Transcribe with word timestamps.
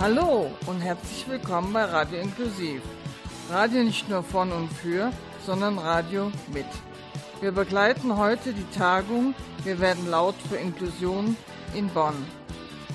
Hallo 0.00 0.48
und 0.66 0.80
herzlich 0.80 1.28
willkommen 1.28 1.72
bei 1.72 1.84
Radio 1.84 2.20
Inklusiv. 2.20 2.82
Radio 3.50 3.82
nicht 3.82 4.08
nur 4.08 4.22
von 4.22 4.52
und 4.52 4.72
für, 4.72 5.10
sondern 5.44 5.76
Radio 5.76 6.30
mit. 6.52 6.66
Wir 7.40 7.50
begleiten 7.50 8.16
heute 8.16 8.52
die 8.52 8.78
Tagung 8.78 9.34
Wir 9.64 9.80
werden 9.80 10.08
laut 10.08 10.36
für 10.48 10.54
Inklusion 10.54 11.36
in 11.74 11.88
Bonn. 11.88 12.14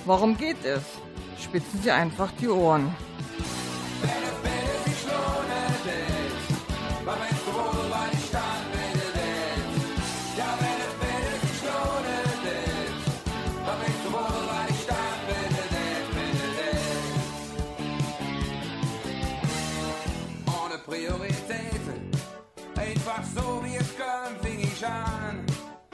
Worum 0.05 0.37
geht 0.37 0.63
es? 0.63 0.81
Spitzen 1.43 1.81
Sie 1.81 1.91
einfach 1.91 2.31
die 2.39 2.47
Ohren. 2.47 2.95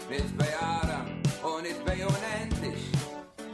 Nicht 0.09 0.37
bei 0.37 0.47
Adam 0.59 1.05
und 1.43 1.63
nicht 1.63 1.85
bei 1.85 1.93
unendlich. 1.93 2.91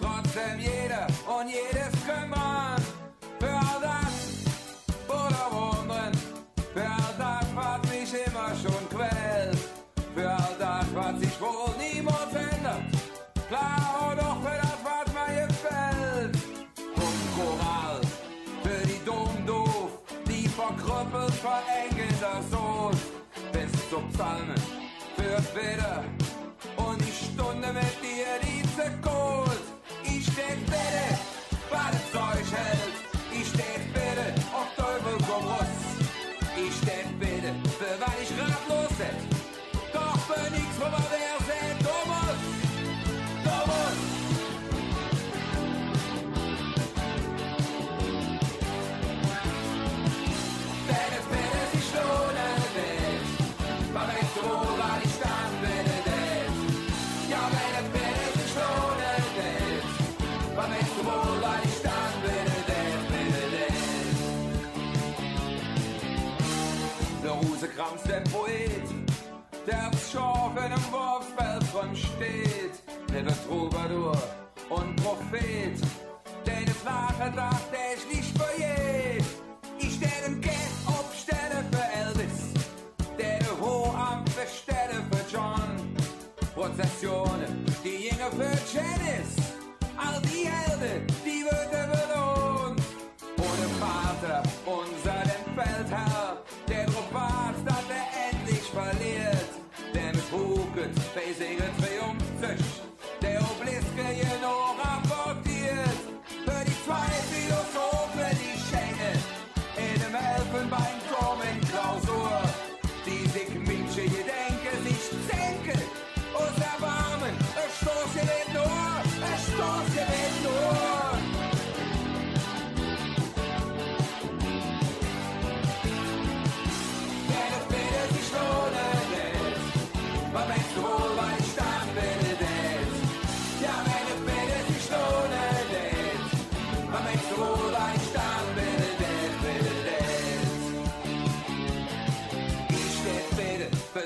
Trotzdem 0.02 0.59
jeder 0.59 1.07
und 1.27 1.48
jedes 1.49 1.93
kümmern 2.05 2.81
für 3.40 3.49
all 3.49 3.81
das 3.81 4.16
oder 5.07 5.45
wundern, 5.52 6.12
für 6.73 6.84
all 6.84 7.13
das, 7.17 7.48
was 7.55 7.91
mich 7.91 8.13
immer 8.26 8.49
schon 8.62 8.90
quält, 8.90 9.57
für 10.16 10.29
all 10.29 10.55
das, 10.57 10.85
was 10.93 11.20
sich 11.20 11.41
wohl 11.41 11.73
niemals 11.77 12.34
ändert. 12.34 12.84
Klar 13.48 14.12
und 14.12 14.20
auch 14.20 14.41
für 14.41 14.57
das, 14.62 14.79
was 14.84 15.13
mir 15.13 15.48
gefällt. 15.48 16.35
Und 16.95 17.20
Choral 17.35 18.01
für 18.63 18.88
die 18.88 19.05
dumm 19.05 19.45
doof, 19.45 19.91
die 20.27 20.48
verkrüppelt 20.48 21.34
verengen 21.34 22.15
das 22.21 22.49
Sohn 22.49 22.98
bis 23.51 23.90
zum 23.90 24.10
Psalmen 24.12 24.74
afera. 25.38 26.04
Oni 26.78 27.12
što 27.12 27.54
ne 27.54 27.74
meti 27.74 28.08
jerice 28.08 29.02
ko 29.04 29.24
Troubadour 73.86 74.18
und 74.69 74.96
Prophet, 74.96 75.80
denn 76.46 76.68
es 76.68 76.84
nachgedacht, 76.84 77.72
der 77.72 77.75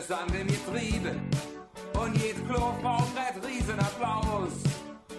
bitte 0.09 0.15
für 0.15 0.15
Sande 0.15 0.43
mit 0.43 0.65
Triebe 0.65 1.15
und 1.99 2.15
jede 2.15 2.41
Klofrau 2.41 3.03
brett 3.13 3.43
Riesenapplaus. 3.45 4.53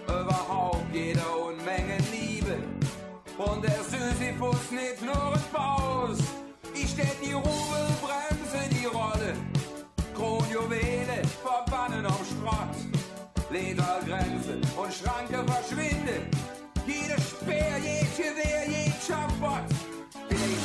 Überhaupt 0.07 0.93
jede 0.93 1.21
Unmenge 1.21 1.97
Liebe 2.11 2.57
und 3.37 3.63
der 3.63 3.83
Sisyphus 3.83 4.71
nicht 4.71 5.01
nur 5.01 5.33
ein 5.33 5.41
Paus. 5.51 6.17
Ich 6.73 6.89
steh 6.89 7.07
die 7.23 7.33
Rubel, 7.33 7.87
bremse 8.01 8.69
die 8.69 8.85
Rolle, 8.85 9.33
Kronjuwele 10.13 11.21
verbannen 11.43 12.05
am 12.05 12.25
Schrott. 12.25 12.75
Ledergrenze 13.49 14.61
und 14.77 14.93
Schranke 14.93 15.43
verschwinde. 15.51 16.21
Jede 16.87 17.21
Speer, 17.21 17.77
jed 17.83 18.15
Gewehr, 18.15 18.67
jed 18.67 18.93
Schabott. 19.05 19.69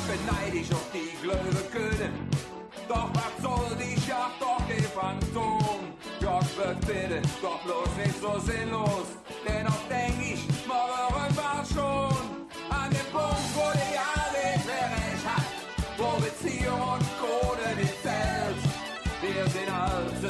Beneid 0.06 0.54
ich 0.54 0.72
auf 0.72 0.86
die 0.92 1.16
Glöwe 1.20 1.62
können. 1.72 2.55
Doch 2.88 3.10
was 3.14 3.42
soll 3.42 3.76
die 3.76 4.00
Schacht, 4.00 4.40
doch 4.40 4.62
die 4.68 4.82
Phantom. 4.82 5.80
Gott 6.20 6.56
wird 6.56 6.80
bitte, 6.80 7.22
doch 7.42 7.60
bloß 7.62 7.96
nicht 7.98 8.20
so 8.20 8.38
sinnlos. 8.40 9.08
Dennoch 9.46 9.82
denk 9.88 10.14
ich, 10.20 10.46
morgen 10.66 11.36
war 11.36 11.64
schon 11.66 12.16
an 12.70 12.90
dem 12.90 13.08
Punkt, 13.12 13.48
wo 13.54 13.72
die 13.74 13.98
alles 13.98 14.62
recht 14.66 15.24
hat. 15.26 15.46
Wo 15.98 16.20
Beziehung 16.20 16.80
und 16.80 17.06
Kohle 17.20 17.76
nicht 17.76 18.02
zählt. 18.02 18.60
Wir 19.22 19.46
sind 19.48 19.70
halt 19.72 20.20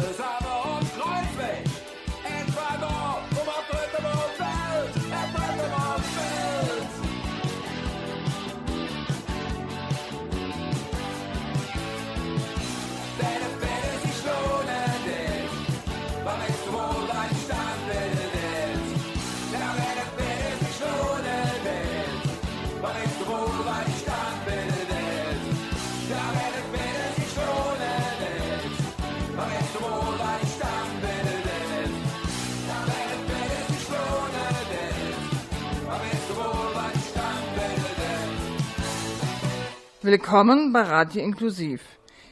Willkommen 40.07 40.73
bei 40.73 40.83
Radio 40.83 41.21
Inklusiv. 41.21 41.83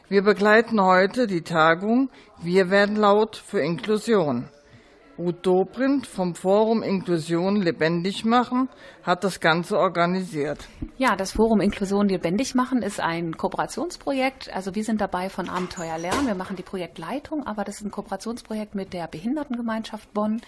Wir 0.08 0.22
begleiten 0.22 0.80
heute 0.80 1.26
die 1.26 1.42
Tagung 1.42 2.08
Wir 2.40 2.70
werden 2.70 2.94
laut 2.94 3.34
für 3.34 3.58
Inklusion. 3.58 4.48
Ruth 5.18 5.44
Dobrindt 5.44 6.06
vom 6.06 6.36
Forum 6.36 6.84
Inklusion 6.84 7.60
lebendig 7.60 8.24
machen 8.24 8.68
hat 9.02 9.24
das 9.24 9.40
Ganze 9.40 9.76
organisiert. 9.76 10.68
Ja, 10.98 11.16
das 11.16 11.32
Forum 11.32 11.60
Inklusion 11.60 12.08
lebendig 12.08 12.54
machen 12.54 12.80
ist 12.80 13.00
ein 13.00 13.36
Kooperationsprojekt. 13.36 14.54
Also 14.54 14.76
wir 14.76 14.84
sind 14.84 15.00
dabei 15.00 15.28
von 15.28 15.48
Abenteuer 15.48 15.98
lernen. 15.98 16.28
Wir 16.28 16.36
machen 16.36 16.54
die 16.54 16.62
Projektleitung, 16.62 17.44
aber 17.44 17.64
das 17.64 17.78
ist 17.78 17.86
ein 17.86 17.90
Kooperationsprojekt 17.90 18.76
mit 18.76 18.92
der 18.92 19.08
Behindertengemeinschaft 19.08 20.14
Bonn. 20.14 20.42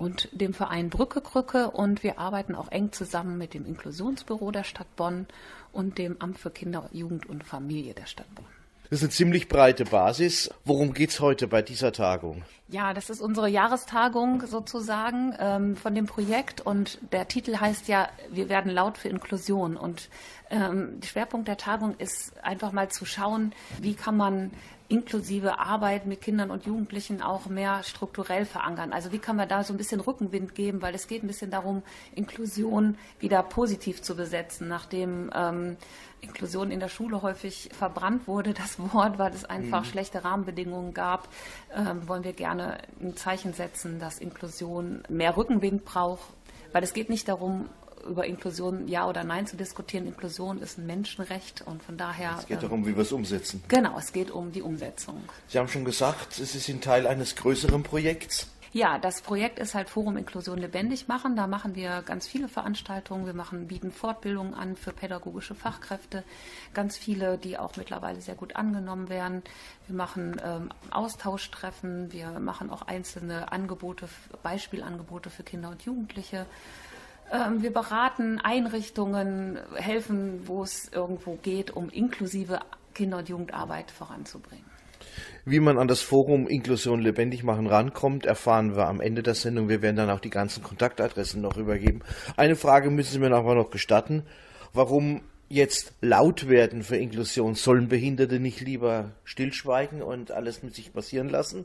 und 0.00 0.30
dem 0.32 0.54
Verein 0.54 0.88
Brücke 0.88 1.20
Krücke 1.20 1.70
und 1.70 2.02
wir 2.02 2.18
arbeiten 2.18 2.54
auch 2.54 2.68
eng 2.68 2.90
zusammen 2.90 3.36
mit 3.36 3.52
dem 3.52 3.66
Inklusionsbüro 3.66 4.50
der 4.50 4.64
Stadt 4.64 4.96
Bonn 4.96 5.26
und 5.72 5.98
dem 5.98 6.20
Amt 6.20 6.38
für 6.38 6.50
Kinder, 6.50 6.88
Jugend 6.92 7.28
und 7.28 7.44
Familie 7.44 7.94
der 7.94 8.06
Stadt 8.06 8.32
Bonn. 8.34 8.46
Das 8.90 8.98
ist 8.98 9.04
eine 9.04 9.10
ziemlich 9.10 9.48
breite 9.48 9.84
Basis. 9.84 10.50
Worum 10.64 10.94
geht 10.94 11.10
es 11.10 11.20
heute 11.20 11.46
bei 11.46 11.62
dieser 11.62 11.92
Tagung? 11.92 12.42
Ja, 12.70 12.94
das 12.94 13.10
ist 13.10 13.20
unsere 13.20 13.48
Jahrestagung 13.48 14.46
sozusagen 14.46 15.34
ähm, 15.40 15.74
von 15.74 15.92
dem 15.92 16.06
Projekt 16.06 16.60
und 16.60 16.98
der 17.10 17.26
Titel 17.26 17.58
heißt 17.58 17.88
ja, 17.88 18.08
wir 18.30 18.48
werden 18.48 18.70
laut 18.70 18.96
für 18.96 19.08
Inklusion 19.08 19.76
und 19.76 20.08
ähm, 20.50 21.00
der 21.00 21.08
Schwerpunkt 21.08 21.48
der 21.48 21.56
Tagung 21.56 21.96
ist 21.98 22.32
einfach 22.44 22.70
mal 22.70 22.88
zu 22.88 23.04
schauen, 23.06 23.52
wie 23.80 23.94
kann 23.94 24.16
man 24.16 24.52
inklusive 24.90 25.60
Arbeit 25.60 26.06
mit 26.06 26.20
Kindern 26.20 26.50
und 26.50 26.66
Jugendlichen 26.66 27.22
auch 27.22 27.46
mehr 27.46 27.84
strukturell 27.84 28.44
verankern. 28.44 28.92
Also 28.92 29.12
wie 29.12 29.20
kann 29.20 29.36
man 29.36 29.48
da 29.48 29.62
so 29.62 29.72
ein 29.72 29.76
bisschen 29.76 30.00
Rückenwind 30.00 30.56
geben, 30.56 30.82
weil 30.82 30.96
es 30.96 31.06
geht 31.06 31.22
ein 31.22 31.28
bisschen 31.28 31.52
darum, 31.52 31.82
Inklusion 32.14 32.98
wieder 33.20 33.42
positiv 33.44 34.02
zu 34.02 34.16
besetzen, 34.16 34.66
nachdem 34.66 35.30
ähm, 35.32 35.76
Inklusion 36.20 36.72
in 36.72 36.80
der 36.80 36.88
Schule 36.88 37.22
häufig 37.22 37.70
verbrannt 37.72 38.26
wurde, 38.26 38.52
das 38.52 38.78
Wort, 38.92 39.18
weil 39.18 39.32
es 39.32 39.44
einfach 39.44 39.82
mhm. 39.82 39.88
schlechte 39.88 40.24
Rahmenbedingungen 40.24 40.92
gab, 40.92 41.28
ähm, 41.72 42.08
wollen 42.08 42.24
wir 42.24 42.32
gerne 42.32 42.59
ein 43.00 43.16
Zeichen 43.16 43.52
setzen, 43.52 43.98
dass 43.98 44.18
Inklusion 44.18 45.02
mehr 45.08 45.36
Rückenwind 45.36 45.84
braucht, 45.84 46.24
weil 46.72 46.82
es 46.82 46.92
geht 46.92 47.10
nicht 47.10 47.28
darum, 47.28 47.68
über 48.08 48.26
Inklusion 48.26 48.88
ja 48.88 49.08
oder 49.08 49.24
nein 49.24 49.46
zu 49.46 49.56
diskutieren. 49.56 50.06
Inklusion 50.06 50.60
ist 50.62 50.78
ein 50.78 50.86
Menschenrecht 50.86 51.62
und 51.66 51.82
von 51.82 51.96
daher. 51.96 52.36
Es 52.38 52.46
geht 52.46 52.62
darum, 52.62 52.86
wie 52.86 52.94
wir 52.94 53.02
es 53.02 53.12
umsetzen. 53.12 53.62
Genau, 53.68 53.98
es 53.98 54.12
geht 54.12 54.30
um 54.30 54.52
die 54.52 54.62
Umsetzung. 54.62 55.22
Sie 55.48 55.58
haben 55.58 55.68
schon 55.68 55.84
gesagt, 55.84 56.38
es 56.38 56.54
ist 56.54 56.68
ein 56.68 56.80
Teil 56.80 57.06
eines 57.06 57.36
größeren 57.36 57.82
Projekts. 57.82 58.48
Ja, 58.72 58.98
das 58.98 59.20
Projekt 59.20 59.58
ist 59.58 59.74
halt 59.74 59.90
Forum 59.90 60.16
Inklusion 60.16 60.56
lebendig 60.56 61.08
machen. 61.08 61.34
Da 61.34 61.48
machen 61.48 61.74
wir 61.74 62.02
ganz 62.02 62.28
viele 62.28 62.46
Veranstaltungen. 62.46 63.26
Wir 63.26 63.34
machen, 63.34 63.66
bieten 63.66 63.90
Fortbildungen 63.90 64.54
an 64.54 64.76
für 64.76 64.92
pädagogische 64.92 65.56
Fachkräfte. 65.56 66.22
Ganz 66.72 66.96
viele, 66.96 67.36
die 67.36 67.58
auch 67.58 67.76
mittlerweile 67.76 68.20
sehr 68.20 68.36
gut 68.36 68.54
angenommen 68.54 69.08
werden. 69.08 69.42
Wir 69.88 69.96
machen 69.96 70.40
ähm, 70.44 70.68
Austauschtreffen. 70.92 72.12
Wir 72.12 72.38
machen 72.38 72.70
auch 72.70 72.82
einzelne 72.82 73.50
Angebote, 73.50 74.08
Beispielangebote 74.44 75.30
für 75.30 75.42
Kinder 75.42 75.70
und 75.70 75.82
Jugendliche. 75.82 76.46
Ähm, 77.32 77.62
wir 77.62 77.72
beraten 77.72 78.38
Einrichtungen, 78.38 79.58
helfen, 79.74 80.46
wo 80.46 80.62
es 80.62 80.88
irgendwo 80.92 81.34
geht, 81.34 81.72
um 81.72 81.88
inklusive 81.88 82.60
Kinder- 82.94 83.18
und 83.18 83.28
Jugendarbeit 83.28 83.90
voranzubringen. 83.90 84.69
Wie 85.44 85.60
man 85.60 85.78
an 85.78 85.88
das 85.88 86.00
Forum 86.00 86.46
Inklusion 86.46 87.00
lebendig 87.00 87.42
machen 87.42 87.66
rankommt, 87.66 88.26
erfahren 88.26 88.76
wir 88.76 88.86
am 88.86 89.00
Ende 89.00 89.22
der 89.22 89.34
Sendung. 89.34 89.68
Wir 89.68 89.82
werden 89.82 89.96
dann 89.96 90.10
auch 90.10 90.20
die 90.20 90.30
ganzen 90.30 90.62
Kontaktadressen 90.62 91.40
noch 91.40 91.56
übergeben. 91.56 92.00
Eine 92.36 92.56
Frage 92.56 92.90
müssen 92.90 93.12
Sie 93.12 93.18
mir 93.18 93.32
aber 93.32 93.54
noch 93.54 93.70
gestatten. 93.70 94.24
Warum 94.72 95.22
jetzt 95.48 95.92
laut 96.00 96.48
werden 96.48 96.82
für 96.82 96.96
Inklusion? 96.96 97.54
Sollen 97.54 97.88
Behinderte 97.88 98.38
nicht 98.38 98.60
lieber 98.60 99.10
stillschweigen 99.24 100.02
und 100.02 100.30
alles 100.30 100.62
mit 100.62 100.74
sich 100.74 100.92
passieren 100.92 101.28
lassen? 101.28 101.64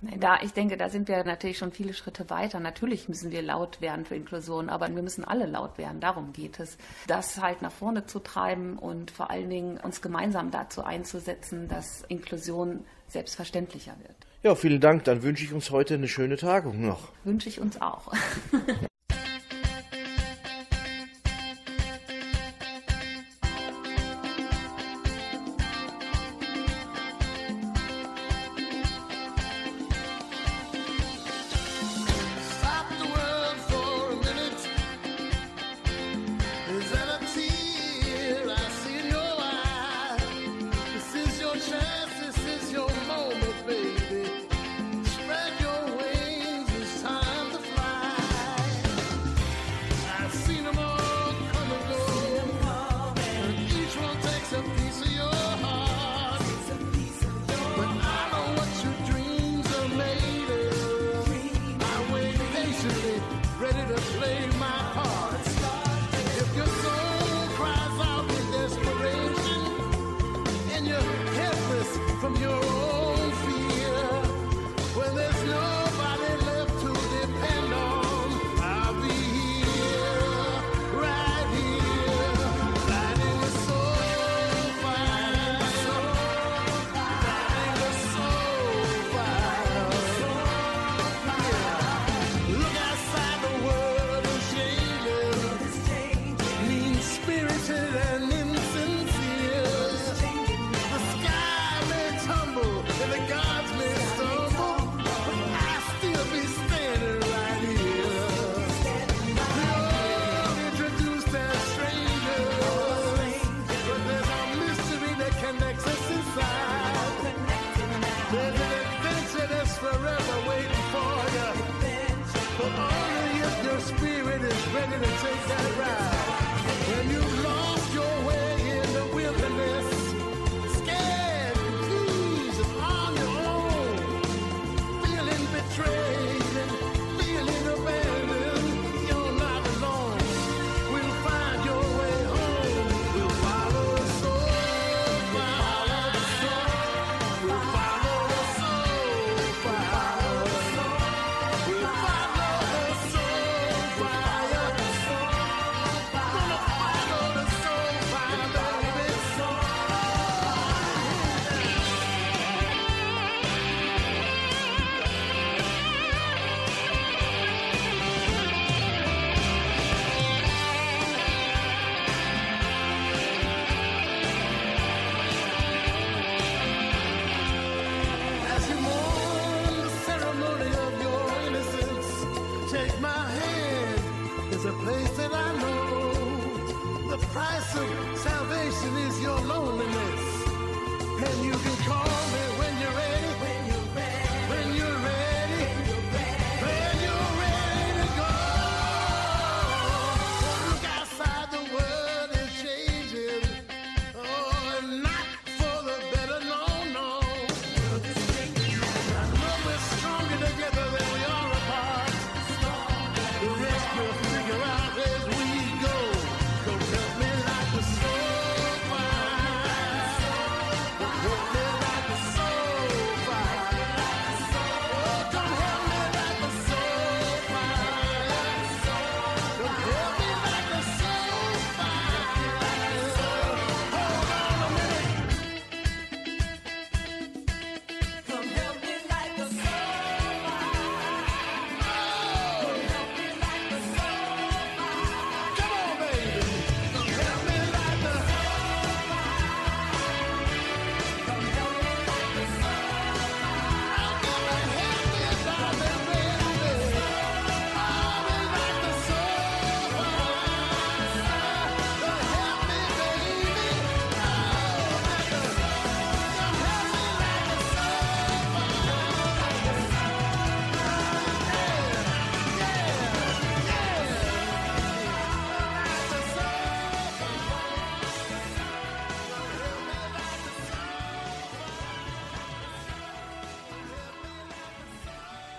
Da, 0.00 0.40
ich 0.42 0.52
denke, 0.52 0.76
da 0.76 0.88
sind 0.88 1.08
wir 1.08 1.24
natürlich 1.24 1.58
schon 1.58 1.72
viele 1.72 1.92
Schritte 1.92 2.30
weiter. 2.30 2.60
Natürlich 2.60 3.08
müssen 3.08 3.32
wir 3.32 3.42
laut 3.42 3.80
werden 3.80 4.04
für 4.04 4.14
Inklusion, 4.14 4.68
aber 4.68 4.94
wir 4.94 5.02
müssen 5.02 5.24
alle 5.24 5.46
laut 5.46 5.76
werden. 5.76 6.00
Darum 6.00 6.32
geht 6.32 6.60
es. 6.60 6.78
Das 7.08 7.40
halt 7.40 7.62
nach 7.62 7.72
vorne 7.72 8.06
zu 8.06 8.20
treiben 8.20 8.78
und 8.78 9.10
vor 9.10 9.30
allen 9.30 9.50
Dingen 9.50 9.78
uns 9.78 10.00
gemeinsam 10.00 10.52
dazu 10.52 10.84
einzusetzen, 10.84 11.66
dass 11.68 12.02
Inklusion 12.08 12.84
selbstverständlicher 13.08 13.96
wird. 14.02 14.16
Ja, 14.44 14.54
vielen 14.54 14.80
Dank. 14.80 15.02
Dann 15.04 15.24
wünsche 15.24 15.44
ich 15.44 15.52
uns 15.52 15.70
heute 15.72 15.94
eine 15.94 16.06
schöne 16.06 16.36
Tagung 16.36 16.80
noch. 16.80 17.08
Wünsche 17.24 17.48
ich 17.48 17.60
uns 17.60 17.80
auch. 17.80 18.12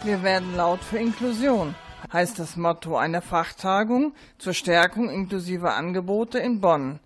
Wir 0.10 0.24
werden 0.24 0.56
laut 0.56 0.84
für 0.84 0.98
Inklusion, 0.98 1.76
heißt 2.12 2.40
das 2.40 2.58
Motto 2.58 2.98
einer 2.98 3.22
Fachtagung 3.22 4.16
zur 4.40 4.56
Stärkung 4.56 5.08
inklusiver 5.08 5.76
Angebote 5.76 6.40
in 6.40 6.62
Bonn. 6.62 7.00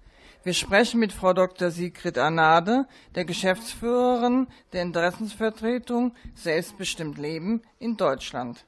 Wir 0.46 0.54
sprechen 0.54 1.02
mit 1.02 1.12
Frau 1.12 1.34
Dr. 1.34 1.70
Sigrid 1.70 2.18
Anade, 2.18 2.88
der 3.14 3.26
Geschäftsführerin 3.26 4.48
der 4.72 4.84
Interessensvertretung 4.84 6.16
Selbstbestimmt 6.34 7.18
Leben 7.18 7.62
in 7.78 7.98
Deutschland. 7.98 8.64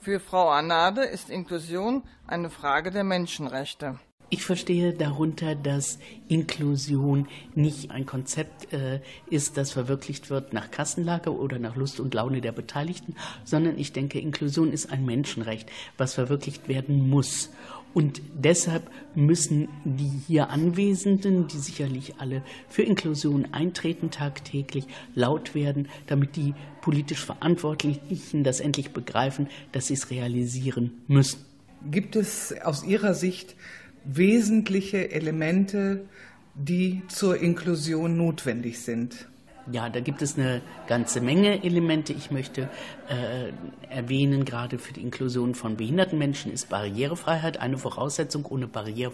Für 0.00 0.18
Frau 0.18 0.48
Anade 0.48 1.04
ist 1.04 1.30
Inklusion 1.30 2.02
eine 2.26 2.50
Frage 2.50 2.90
der 2.90 3.04
Menschenrechte. 3.04 4.00
Ich 4.28 4.42
verstehe 4.42 4.92
darunter, 4.92 5.54
dass 5.54 6.00
Inklusion 6.26 7.28
nicht 7.54 7.92
ein 7.92 8.06
Konzept 8.06 8.72
äh, 8.72 9.00
ist, 9.30 9.56
das 9.56 9.70
verwirklicht 9.70 10.30
wird 10.30 10.52
nach 10.52 10.72
Kassenlage 10.72 11.32
oder 11.32 11.60
nach 11.60 11.76
Lust 11.76 12.00
und 12.00 12.12
Laune 12.12 12.40
der 12.40 12.50
Beteiligten, 12.50 13.14
sondern 13.44 13.78
ich 13.78 13.92
denke, 13.92 14.18
Inklusion 14.18 14.72
ist 14.72 14.90
ein 14.90 15.04
Menschenrecht, 15.04 15.70
was 15.96 16.14
verwirklicht 16.14 16.68
werden 16.68 17.08
muss. 17.08 17.50
Und 17.94 18.20
deshalb 18.34 18.90
müssen 19.14 19.68
die 19.84 20.10
hier 20.26 20.50
Anwesenden, 20.50 21.46
die 21.46 21.58
sicherlich 21.58 22.16
alle 22.18 22.42
für 22.68 22.82
Inklusion 22.82 23.46
eintreten 23.52 24.10
tagtäglich, 24.10 24.86
laut 25.14 25.54
werden, 25.54 25.88
damit 26.08 26.34
die 26.34 26.52
politisch 26.82 27.24
Verantwortlichen 27.24 28.42
das 28.42 28.58
endlich 28.58 28.90
begreifen, 28.90 29.48
dass 29.70 29.86
sie 29.86 29.94
es 29.94 30.10
realisieren 30.10 31.04
müssen. 31.06 31.38
Gibt 31.90 32.16
es 32.16 32.52
aus 32.64 32.84
Ihrer 32.84 33.14
Sicht 33.14 33.54
wesentliche 34.06 35.10
Elemente, 35.10 36.06
die 36.54 37.02
zur 37.08 37.38
Inklusion 37.38 38.16
notwendig 38.16 38.80
sind? 38.80 39.28
Ja, 39.72 39.88
da 39.88 39.98
gibt 39.98 40.22
es 40.22 40.38
eine 40.38 40.62
ganze 40.86 41.20
Menge 41.20 41.64
Elemente. 41.64 42.12
Ich 42.12 42.30
möchte 42.30 42.68
äh, 43.08 43.52
erwähnen, 43.92 44.44
gerade 44.44 44.78
für 44.78 44.92
die 44.92 45.02
Inklusion 45.02 45.56
von 45.56 45.76
behinderten 45.76 46.18
Menschen 46.18 46.52
ist 46.52 46.68
Barrierefreiheit 46.68 47.58
eine 47.60 47.76
Voraussetzung. 47.76 48.46
Ohne 48.46 48.68
Barriere, 48.68 49.12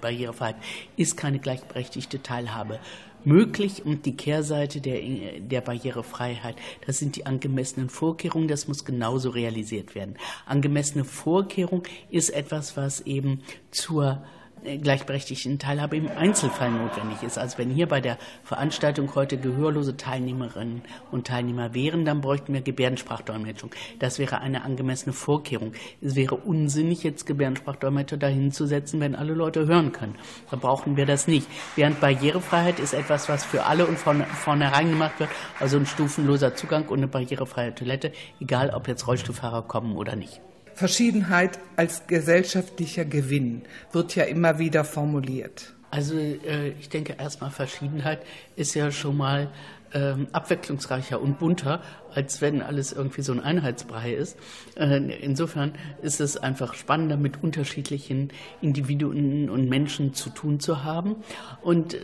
Barrierefreiheit 0.00 0.56
ist 0.96 1.16
keine 1.16 1.38
gleichberechtigte 1.38 2.20
Teilhabe 2.20 2.80
möglich. 3.24 3.84
Und 3.84 4.04
die 4.04 4.16
Kehrseite 4.16 4.80
der, 4.80 5.00
der 5.38 5.60
Barrierefreiheit, 5.60 6.56
das 6.84 6.98
sind 6.98 7.14
die 7.14 7.26
angemessenen 7.26 7.88
Vorkehrungen. 7.88 8.48
Das 8.48 8.66
muss 8.66 8.84
genauso 8.84 9.30
realisiert 9.30 9.94
werden. 9.94 10.16
Angemessene 10.46 11.04
Vorkehrung 11.04 11.84
ist 12.10 12.30
etwas, 12.30 12.76
was 12.76 13.02
eben 13.02 13.42
zur 13.70 14.24
gleichberechtigten 14.62 15.58
Teilhabe 15.58 15.96
im 15.96 16.08
Einzelfall 16.08 16.70
notwendig 16.70 17.22
ist. 17.22 17.38
Also 17.38 17.58
wenn 17.58 17.70
hier 17.70 17.88
bei 17.88 18.00
der 18.00 18.18
Veranstaltung 18.44 19.14
heute 19.14 19.36
gehörlose 19.36 19.96
Teilnehmerinnen 19.96 20.82
und 21.10 21.26
Teilnehmer 21.26 21.74
wären, 21.74 22.04
dann 22.04 22.20
bräuchten 22.20 22.52
wir 22.52 22.62
Gebärdensprachdolmetschung. 22.62 23.70
Das 23.98 24.18
wäre 24.18 24.40
eine 24.40 24.64
angemessene 24.64 25.12
Vorkehrung. 25.12 25.72
Es 26.00 26.14
wäre 26.14 26.36
unsinnig, 26.36 27.02
jetzt 27.02 27.26
Gebärdensprachdolmetscher 27.26 28.16
dahin 28.16 28.52
zu 28.52 28.66
setzen, 28.66 29.00
wenn 29.00 29.14
alle 29.14 29.34
Leute 29.34 29.66
hören 29.66 29.92
können. 29.92 30.16
Da 30.50 30.56
brauchen 30.56 30.96
wir 30.96 31.06
das 31.06 31.26
nicht. 31.26 31.46
Während 31.76 32.00
Barrierefreiheit 32.00 32.78
ist 32.78 32.94
etwas, 32.94 33.28
was 33.28 33.44
für 33.44 33.64
alle 33.64 33.86
und 33.86 33.98
von 33.98 34.22
vornherein 34.22 34.90
gemacht 34.90 35.18
wird, 35.18 35.30
also 35.58 35.78
ein 35.78 35.86
stufenloser 35.86 36.54
Zugang 36.54 36.86
und 36.88 36.98
eine 36.98 37.08
barrierefreie 37.08 37.74
Toilette, 37.74 38.12
egal 38.40 38.70
ob 38.70 38.88
jetzt 38.88 39.06
Rollstuhlfahrer 39.06 39.62
kommen 39.62 39.96
oder 39.96 40.16
nicht. 40.16 40.40
Verschiedenheit 40.74 41.58
als 41.76 42.06
gesellschaftlicher 42.06 43.04
Gewinn 43.04 43.62
wird 43.92 44.14
ja 44.16 44.24
immer 44.24 44.58
wieder 44.58 44.84
formuliert. 44.84 45.74
Also 45.90 46.16
äh, 46.16 46.70
ich 46.80 46.88
denke 46.88 47.16
erstmal 47.18 47.50
Verschiedenheit 47.50 48.24
ist 48.56 48.74
ja 48.74 48.90
schon 48.90 49.16
mal 49.16 49.50
ähm, 49.94 50.26
abwechslungsreicher 50.32 51.20
und 51.20 51.38
bunter, 51.38 51.82
als 52.14 52.40
wenn 52.40 52.62
alles 52.62 52.92
irgendwie 52.92 53.22
so 53.22 53.32
ein 53.32 53.40
Einheitsbrei 53.40 54.14
ist. 54.14 54.36
Äh, 54.76 54.98
insofern 55.20 55.72
ist 56.02 56.20
es 56.20 56.36
einfach 56.36 56.74
spannender, 56.74 57.16
mit 57.16 57.42
unterschiedlichen 57.42 58.30
Individuen 58.60 59.50
und 59.50 59.68
Menschen 59.68 60.14
zu 60.14 60.30
tun 60.30 60.60
zu 60.60 60.84
haben. 60.84 61.16
Und 61.62 61.94
äh, 61.94 61.98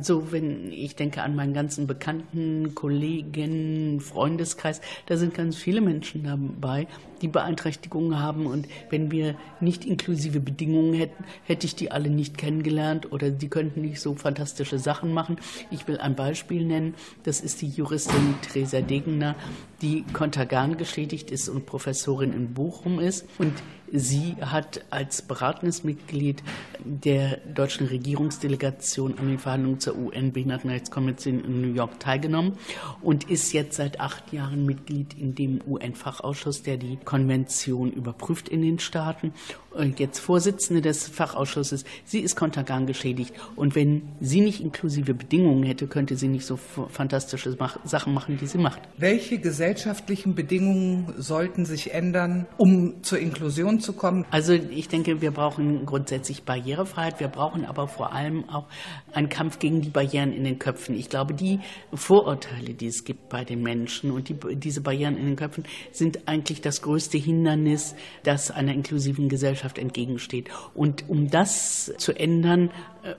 so, 0.00 0.32
wenn 0.32 0.72
ich 0.72 0.96
denke 0.96 1.22
an 1.22 1.34
meinen 1.34 1.54
ganzen 1.54 1.86
Bekannten, 1.86 2.74
Kollegen, 2.74 4.00
Freundeskreis, 4.00 4.80
da 5.06 5.16
sind 5.16 5.34
ganz 5.34 5.56
viele 5.56 5.80
Menschen 5.80 6.24
dabei, 6.24 6.86
die 7.22 7.28
Beeinträchtigungen 7.28 8.18
haben. 8.18 8.46
Und 8.46 8.68
wenn 8.90 9.10
wir 9.10 9.36
nicht 9.60 9.84
inklusive 9.84 10.40
Bedingungen 10.40 10.94
hätten, 10.94 11.24
hätte 11.44 11.66
ich 11.66 11.74
die 11.74 11.90
alle 11.90 12.10
nicht 12.10 12.36
kennengelernt 12.36 13.12
oder 13.12 13.30
die 13.30 13.48
könnten 13.48 13.82
nicht 13.82 14.00
so 14.00 14.14
fantastische 14.14 14.78
Sachen 14.78 15.14
machen. 15.14 15.36
Ich 15.70 15.86
will 15.88 15.98
ein 15.98 16.14
Beispiel 16.14 16.64
nennen. 16.64 16.94
Das 17.22 17.40
ist 17.40 17.62
die 17.62 17.68
Juristin 17.68 18.34
Theresa 18.42 18.80
Degener, 18.80 19.31
die 19.80 20.04
Kontergan 20.12 20.76
geschädigt 20.76 21.30
ist 21.30 21.48
und 21.48 21.66
Professorin 21.66 22.32
in 22.32 22.54
Bochum 22.54 23.00
ist. 23.00 23.26
Und 23.38 23.54
Sie 23.94 24.36
hat 24.40 24.86
als 24.88 25.20
beratendes 25.20 25.84
Mitglied 25.84 26.42
der 26.82 27.36
deutschen 27.54 27.86
Regierungsdelegation 27.86 29.18
an 29.18 29.28
den 29.28 29.38
Verhandlungen 29.38 29.80
zur 29.80 29.98
UN-Behindertenrechtskonvention 29.98 31.44
in 31.44 31.60
New 31.60 31.74
York 31.74 32.00
teilgenommen 32.00 32.54
und 33.02 33.28
ist 33.28 33.52
jetzt 33.52 33.76
seit 33.76 34.00
acht 34.00 34.32
Jahren 34.32 34.64
Mitglied 34.64 35.12
in 35.18 35.34
dem 35.34 35.60
UN-Fachausschuss, 35.66 36.62
der 36.62 36.78
die 36.78 36.96
Konvention 37.04 37.92
überprüft 37.92 38.48
in 38.48 38.62
den 38.62 38.78
Staaten. 38.78 39.34
Und 39.72 40.00
jetzt 40.00 40.18
Vorsitzende 40.18 40.82
des 40.82 41.08
Fachausschusses. 41.08 41.84
Sie 42.04 42.20
ist 42.20 42.36
Kontergan 42.36 42.86
geschädigt. 42.86 43.34
Und 43.56 43.74
wenn 43.74 44.02
sie 44.20 44.40
nicht 44.40 44.60
inklusive 44.60 45.14
Bedingungen 45.14 45.62
hätte, 45.64 45.86
könnte 45.86 46.16
sie 46.16 46.28
nicht 46.28 46.44
so 46.44 46.56
fantastische 46.56 47.56
Sachen 47.84 48.12
machen, 48.12 48.36
die 48.38 48.46
sie 48.46 48.58
macht. 48.58 48.80
Welche 48.98 49.38
gesellschaftlichen 49.38 50.34
Bedingungen 50.34 51.14
sollten 51.16 51.64
sich 51.64 51.94
ändern, 51.94 52.46
um 52.58 53.02
zur 53.02 53.18
Inklusion 53.18 53.80
zu 53.82 53.92
kommen? 53.92 54.24
Also 54.30 54.52
ich 54.54 54.88
denke, 54.88 55.20
wir 55.20 55.30
brauchen 55.30 55.84
grundsätzlich 55.84 56.44
Barrierefreiheit. 56.44 57.20
Wir 57.20 57.28
brauchen 57.28 57.64
aber 57.64 57.88
vor 57.88 58.12
allem 58.12 58.48
auch 58.48 58.66
einen 59.12 59.28
Kampf 59.28 59.58
gegen 59.58 59.82
die 59.82 59.90
Barrieren 59.90 60.32
in 60.32 60.44
den 60.44 60.58
Köpfen. 60.58 60.94
Ich 60.94 61.08
glaube, 61.08 61.34
die 61.34 61.60
Vorurteile, 61.92 62.74
die 62.74 62.86
es 62.86 63.04
gibt 63.04 63.28
bei 63.28 63.44
den 63.44 63.62
Menschen 63.62 64.10
und 64.10 64.28
die, 64.28 64.36
diese 64.56 64.80
Barrieren 64.80 65.16
in 65.16 65.26
den 65.26 65.36
Köpfen 65.36 65.64
sind 65.90 66.28
eigentlich 66.28 66.60
das 66.60 66.82
größte 66.82 67.18
Hindernis, 67.18 67.94
das 68.22 68.50
einer 68.50 68.72
inklusiven 68.72 69.28
Gesellschaft 69.28 69.78
entgegensteht. 69.78 70.48
Und 70.74 71.08
um 71.08 71.28
das 71.28 71.92
zu 71.98 72.12
ändern, 72.12 72.70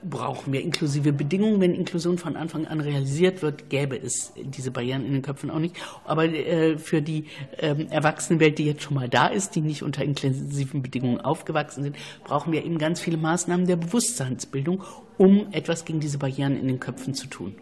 brauchen 0.02 0.52
wir 0.52 0.62
inklusive 0.62 1.12
Bedingungen. 1.12 1.60
Wenn 1.60 1.74
Inklusion 1.74 2.18
von 2.18 2.36
Anfang 2.36 2.66
an 2.66 2.80
realisiert 2.80 3.42
wird, 3.42 3.68
gäbe 3.70 3.96
es 3.96 4.32
diese 4.36 4.70
Barrieren 4.70 5.04
in 5.04 5.12
den 5.12 5.22
Köpfen 5.22 5.50
auch 5.50 5.58
nicht. 5.58 5.76
Aber 6.04 6.24
äh, 6.24 6.78
für 6.78 7.02
die 7.02 7.26
äh, 7.58 7.74
Erwachsenenwelt, 7.90 8.58
die 8.58 8.66
jetzt 8.66 8.82
schon 8.82 8.94
mal 8.94 9.08
da 9.08 9.26
ist, 9.26 9.54
die 9.54 9.60
nicht 9.60 9.82
unter 9.82 10.04
inklusiven 10.04 10.82
Bedingungen 10.82 11.20
aufgewachsen 11.20 11.82
sind, 11.82 11.96
brauchen 12.24 12.52
wir 12.52 12.64
eben 12.64 12.78
ganz 12.78 13.00
viele 13.00 13.16
Maßnahmen 13.16 13.66
der 13.66 13.76
Bewusstseinsbildung, 13.76 14.82
um 15.18 15.48
etwas 15.52 15.84
gegen 15.84 16.00
diese 16.00 16.18
Barrieren 16.18 16.58
in 16.58 16.68
den 16.68 16.80
Köpfen 16.80 17.14
zu 17.14 17.26
tun. 17.26 17.54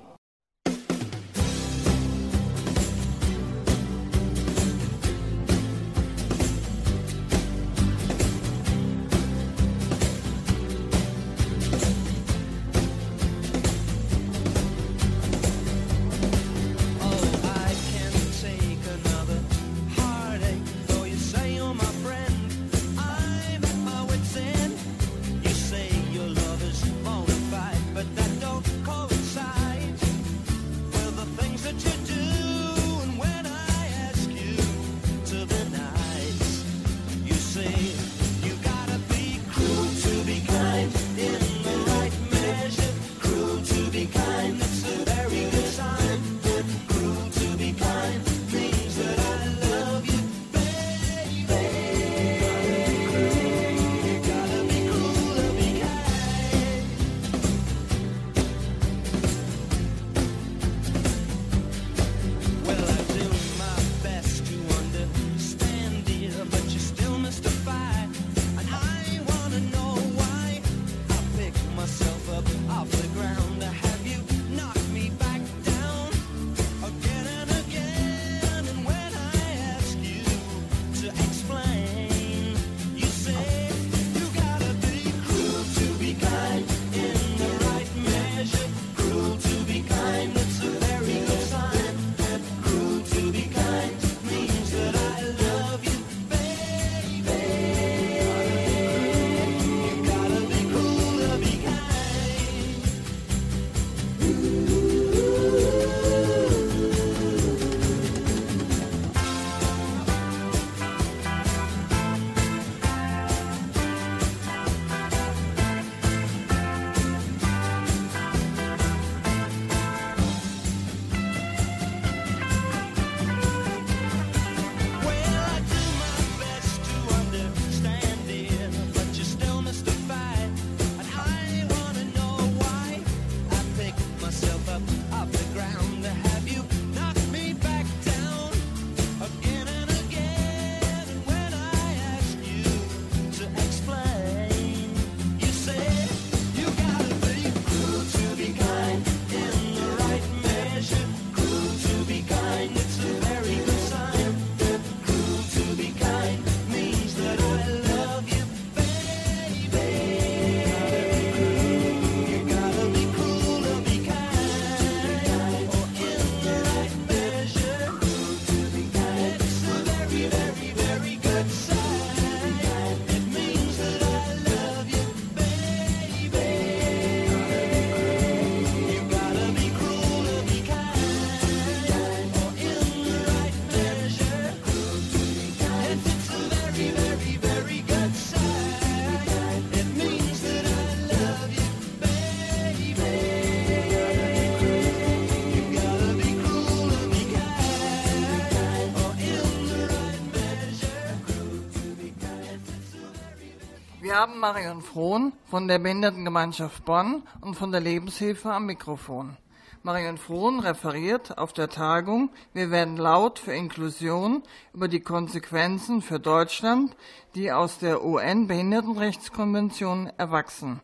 Wir 204.23 204.29
haben 204.29 204.39
Marion 204.39 204.83
Frohn 204.83 205.33
von 205.51 205.67
der 205.67 205.81
Behindertengemeinschaft 205.81 206.85
Bonn 206.85 207.25
und 207.41 207.57
von 207.57 207.73
der 207.73 207.81
Lebenshilfe 207.81 208.53
am 208.53 208.67
Mikrofon. 208.67 209.37
Marion 209.83 210.17
Frohn 210.17 210.61
referiert 210.61 211.39
auf 211.39 211.53
der 211.53 211.69
Tagung 211.69 212.31
Wir 212.53 212.71
werden 212.71 212.97
laut 212.97 213.41
für 213.41 213.53
Inklusion 213.53 214.45
über 214.73 214.87
die 214.87 215.01
Konsequenzen 215.01 216.03
für 216.03 216.21
Deutschland, 216.21 216.95
die 217.35 217.51
aus 217.51 217.79
der 217.79 218.05
UN-Behindertenrechtskonvention 218.05 220.13
erwachsen. 220.19 220.83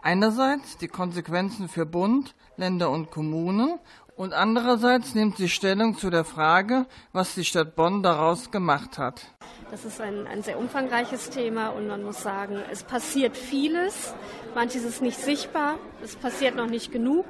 Einerseits 0.00 0.78
die 0.78 0.88
Konsequenzen 0.88 1.68
für 1.68 1.84
Bund, 1.84 2.34
Länder 2.56 2.88
und 2.88 3.10
Kommunen 3.10 3.78
und 4.16 4.32
andererseits 4.32 5.14
nimmt 5.14 5.36
sie 5.36 5.50
Stellung 5.50 5.98
zu 5.98 6.08
der 6.08 6.24
Frage, 6.24 6.86
was 7.12 7.34
die 7.34 7.44
Stadt 7.44 7.76
Bonn 7.76 8.02
daraus 8.02 8.50
gemacht 8.50 8.96
hat. 8.96 9.26
Das 9.70 9.84
ist 9.84 10.00
ein, 10.00 10.26
ein 10.26 10.42
sehr 10.42 10.58
umfangreiches 10.58 11.28
Thema 11.28 11.68
und 11.68 11.88
man 11.88 12.02
muss 12.02 12.22
sagen, 12.22 12.56
es 12.72 12.82
passiert 12.82 13.36
vieles. 13.36 14.14
Manches 14.54 14.84
ist 14.84 15.02
nicht 15.02 15.18
sichtbar, 15.18 15.78
es 16.02 16.16
passiert 16.16 16.56
noch 16.56 16.68
nicht 16.68 16.90
genug. 16.90 17.26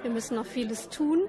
Wir 0.00 0.10
müssen 0.10 0.36
noch 0.36 0.46
vieles 0.46 0.88
tun 0.88 1.20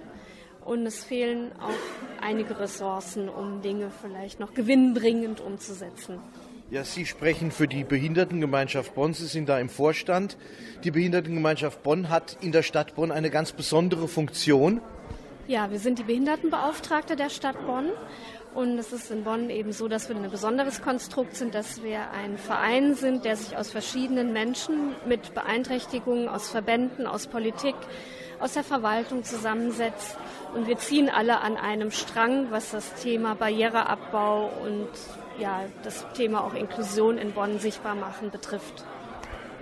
und 0.63 0.85
es 0.85 1.03
fehlen 1.03 1.51
auch 1.59 2.23
einige 2.23 2.59
Ressourcen, 2.59 3.27
um 3.27 3.61
Dinge 3.61 3.91
vielleicht 4.01 4.39
noch 4.39 4.53
gewinnbringend 4.53 5.41
umzusetzen. 5.41 6.19
Ja, 6.71 6.85
Sie 6.85 7.05
sprechen 7.05 7.51
für 7.51 7.67
die 7.67 7.83
Behindertengemeinschaft 7.83 8.95
Bonn. 8.95 9.13
Sie 9.13 9.27
sind 9.27 9.49
da 9.49 9.59
im 9.59 9.69
Vorstand. 9.69 10.37
Die 10.85 10.91
Behindertengemeinschaft 10.91 11.83
Bonn 11.83 12.09
hat 12.09 12.37
in 12.41 12.53
der 12.53 12.63
Stadt 12.63 12.95
Bonn 12.95 13.11
eine 13.11 13.29
ganz 13.29 13.51
besondere 13.51 14.07
Funktion. 14.07 14.81
Ja, 15.45 15.69
wir 15.69 15.79
sind 15.79 15.99
die 15.99 16.03
Behindertenbeauftragte 16.03 17.17
der 17.17 17.29
Stadt 17.29 17.67
Bonn. 17.67 17.89
Und 18.53 18.77
es 18.77 18.93
ist 18.93 19.09
in 19.09 19.23
Bonn 19.23 19.49
eben 19.49 19.71
so, 19.71 19.87
dass 19.87 20.09
wir 20.09 20.15
ein 20.15 20.29
besonderes 20.29 20.81
Konstrukt 20.81 21.35
sind, 21.35 21.55
dass 21.55 21.81
wir 21.81 22.11
ein 22.11 22.37
Verein 22.37 22.93
sind, 22.93 23.25
der 23.25 23.35
sich 23.35 23.57
aus 23.57 23.71
verschiedenen 23.71 24.31
Menschen 24.31 24.95
mit 25.07 25.33
Beeinträchtigungen, 25.33 26.27
aus 26.27 26.49
Verbänden, 26.49 27.07
aus 27.07 27.25
Politik, 27.25 27.73
aus 28.39 28.53
der 28.53 28.63
Verwaltung 28.63 29.23
zusammensetzt. 29.23 30.17
Und 30.53 30.67
wir 30.67 30.77
ziehen 30.77 31.09
alle 31.09 31.41
an 31.41 31.57
einem 31.57 31.89
Strang, 31.89 32.51
was 32.51 32.69
das 32.71 32.93
Thema 32.95 33.33
Barriereabbau 33.33 34.51
und 34.63 34.89
ja, 35.39 35.61
das 35.83 36.05
Thema 36.13 36.43
auch 36.43 36.53
Inklusion 36.53 37.17
in 37.17 37.31
Bonn 37.31 37.57
sichtbar 37.57 37.95
machen 37.95 38.29
betrifft. 38.29 38.85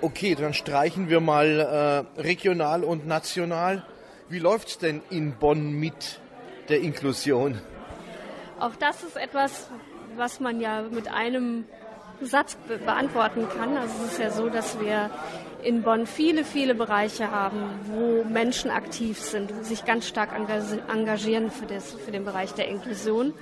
Okay, 0.01 0.36
dann 0.36 0.54
streichen 0.54 1.10
wir 1.10 1.21
mal 1.21 2.06
äh, 2.17 2.21
regional 2.21 2.84
und 2.84 3.08
national. 3.08 3.86
Wie 4.27 4.39
läuft 4.39 4.67
es 4.67 4.77
denn 4.80 5.01
in 5.10 5.34
Bonn 5.38 5.71
mit 5.71 6.19
der 6.67 6.82
Inklusion? 6.82 7.62
Auch 8.62 8.76
das 8.76 9.02
ist 9.02 9.17
etwas, 9.17 9.71
was 10.15 10.39
man 10.39 10.62
ja 10.62 10.84
mit 10.84 11.12
einem 11.12 11.65
Satz 12.21 12.56
be 12.67 12.78
beantworten 12.78 13.47
kann. 13.50 13.76
Also 13.76 13.91
es 14.06 14.12
ist 14.12 14.19
ja 14.19 14.30
so, 14.30 14.50
dass 14.50 14.80
wir 14.80 15.10
in 15.63 15.82
Bonn 15.82 16.06
viele, 16.06 16.45
viele 16.45 16.76
Bereiche 16.76 17.32
haben, 17.32 17.63
wo 17.86 18.24
Menschen 18.24 18.69
aktiv 18.69 19.19
sind, 19.19 19.65
sich 19.65 19.84
ganz 19.84 20.08
stark 20.08 20.30
engagieren 20.38 21.50
für, 21.50 21.65
das, 21.65 21.91
für 21.91 22.12
den 22.12 22.24
Bereich 22.24 22.54
der 22.54 22.67
Inklusion. 22.67 23.34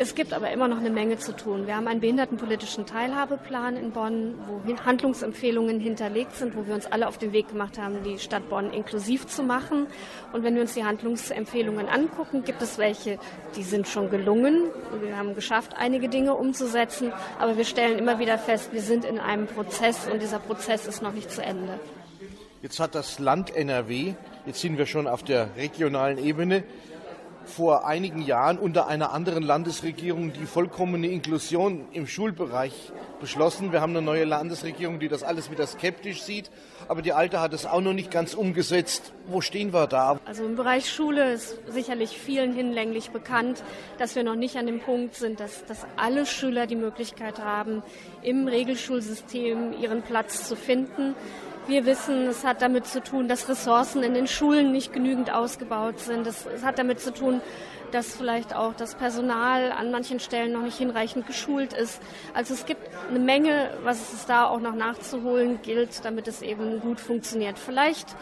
Es 0.00 0.14
gibt 0.14 0.32
aber 0.32 0.52
immer 0.52 0.68
noch 0.68 0.78
eine 0.78 0.90
Menge 0.90 1.18
zu 1.18 1.34
tun. 1.34 1.66
Wir 1.66 1.74
haben 1.74 1.88
einen 1.88 1.98
behindertenpolitischen 1.98 2.86
Teilhabeplan 2.86 3.76
in 3.76 3.90
Bonn, 3.90 4.34
wo 4.46 4.84
Handlungsempfehlungen 4.84 5.80
hinterlegt 5.80 6.36
sind, 6.36 6.54
wo 6.54 6.68
wir 6.68 6.74
uns 6.74 6.86
alle 6.86 7.08
auf 7.08 7.18
den 7.18 7.32
Weg 7.32 7.48
gemacht 7.48 7.78
haben, 7.78 8.04
die 8.04 8.20
Stadt 8.20 8.48
Bonn 8.48 8.72
inklusiv 8.72 9.26
zu 9.26 9.42
machen. 9.42 9.88
Und 10.32 10.44
wenn 10.44 10.54
wir 10.54 10.62
uns 10.62 10.74
die 10.74 10.84
Handlungsempfehlungen 10.84 11.88
angucken, 11.88 12.44
gibt 12.44 12.62
es 12.62 12.78
welche, 12.78 13.18
die 13.56 13.64
sind 13.64 13.88
schon 13.88 14.08
gelungen. 14.08 14.70
Wir 15.02 15.16
haben 15.16 15.34
geschafft, 15.34 15.72
einige 15.76 16.08
Dinge 16.08 16.34
umzusetzen, 16.34 17.12
aber 17.40 17.56
wir 17.56 17.64
stellen 17.64 17.98
immer 17.98 18.20
wieder 18.20 18.38
fest, 18.38 18.72
wir 18.72 18.82
sind 18.82 19.04
in 19.04 19.18
einem 19.18 19.48
Prozess 19.48 20.06
und 20.06 20.22
dieser 20.22 20.38
Prozess 20.38 20.86
ist 20.86 21.02
noch 21.02 21.12
nicht 21.12 21.32
zu 21.32 21.42
Ende. 21.42 21.80
Jetzt 22.62 22.78
hat 22.78 22.94
das 22.94 23.18
Land 23.18 23.54
NRW, 23.54 24.14
jetzt 24.46 24.60
sind 24.60 24.78
wir 24.78 24.86
schon 24.86 25.08
auf 25.08 25.24
der 25.24 25.56
regionalen 25.56 26.18
Ebene, 26.18 26.62
vor 27.48 27.86
einigen 27.86 28.22
Jahren 28.22 28.58
unter 28.58 28.86
einer 28.86 29.12
anderen 29.12 29.42
Landesregierung 29.42 30.32
die 30.32 30.46
vollkommene 30.46 31.08
Inklusion 31.08 31.86
im 31.92 32.06
Schulbereich 32.06 32.92
beschlossen. 33.20 33.72
Wir 33.72 33.80
haben 33.80 33.96
eine 33.96 34.02
neue 34.02 34.24
Landesregierung, 34.24 35.00
die 35.00 35.08
das 35.08 35.22
alles 35.22 35.50
wieder 35.50 35.66
skeptisch 35.66 36.22
sieht, 36.22 36.50
aber 36.86 37.02
die 37.02 37.12
alte 37.12 37.40
hat 37.40 37.52
es 37.52 37.66
auch 37.66 37.80
noch 37.80 37.92
nicht 37.92 38.10
ganz 38.10 38.34
umgesetzt. 38.34 39.12
Wo 39.26 39.40
stehen 39.40 39.72
wir 39.72 39.86
da? 39.86 40.20
Also 40.24 40.44
im 40.44 40.56
Bereich 40.56 40.90
Schule 40.92 41.32
ist 41.32 41.58
sicherlich 41.68 42.18
vielen 42.18 42.52
hinlänglich 42.52 43.10
bekannt, 43.10 43.62
dass 43.98 44.14
wir 44.14 44.22
noch 44.22 44.36
nicht 44.36 44.56
an 44.56 44.66
dem 44.66 44.80
Punkt 44.80 45.14
sind, 45.14 45.40
dass, 45.40 45.64
dass 45.64 45.86
alle 45.96 46.26
Schüler 46.26 46.66
die 46.66 46.76
Möglichkeit 46.76 47.38
haben, 47.40 47.82
im 48.22 48.46
Regelschulsystem 48.46 49.72
ihren 49.72 50.02
Platz 50.02 50.46
zu 50.46 50.54
finden. 50.54 51.14
Wir 51.68 51.84
wissen, 51.84 52.28
es 52.28 52.44
hat 52.44 52.62
damit 52.62 52.86
zu 52.86 53.02
tun, 53.02 53.28
dass 53.28 53.46
Ressourcen 53.46 54.02
in 54.02 54.14
den 54.14 54.26
Schulen 54.26 54.72
nicht 54.72 54.94
genügend 54.94 55.30
ausgebaut 55.30 56.00
sind. 56.00 56.26
Es, 56.26 56.46
es 56.46 56.64
hat 56.64 56.78
damit 56.78 56.98
zu 56.98 57.12
tun, 57.12 57.42
dass 57.92 58.16
vielleicht 58.16 58.56
auch 58.56 58.72
das 58.72 58.94
Personal 58.94 59.70
an 59.72 59.90
manchen 59.90 60.18
Stellen 60.18 60.52
noch 60.52 60.62
nicht 60.62 60.78
hinreichend 60.78 61.26
geschult 61.26 61.74
ist. 61.74 62.00
Also 62.32 62.54
es 62.54 62.64
gibt 62.64 62.80
eine 63.10 63.18
Menge, 63.18 63.68
was 63.82 64.14
es 64.14 64.24
da 64.24 64.46
auch 64.46 64.60
noch 64.60 64.74
nachzuholen 64.74 65.60
gilt, 65.60 66.06
damit 66.06 66.26
es 66.26 66.40
eben 66.40 66.80
gut 66.80 67.00
funktioniert. 67.00 67.58
Vielleicht 67.58 68.16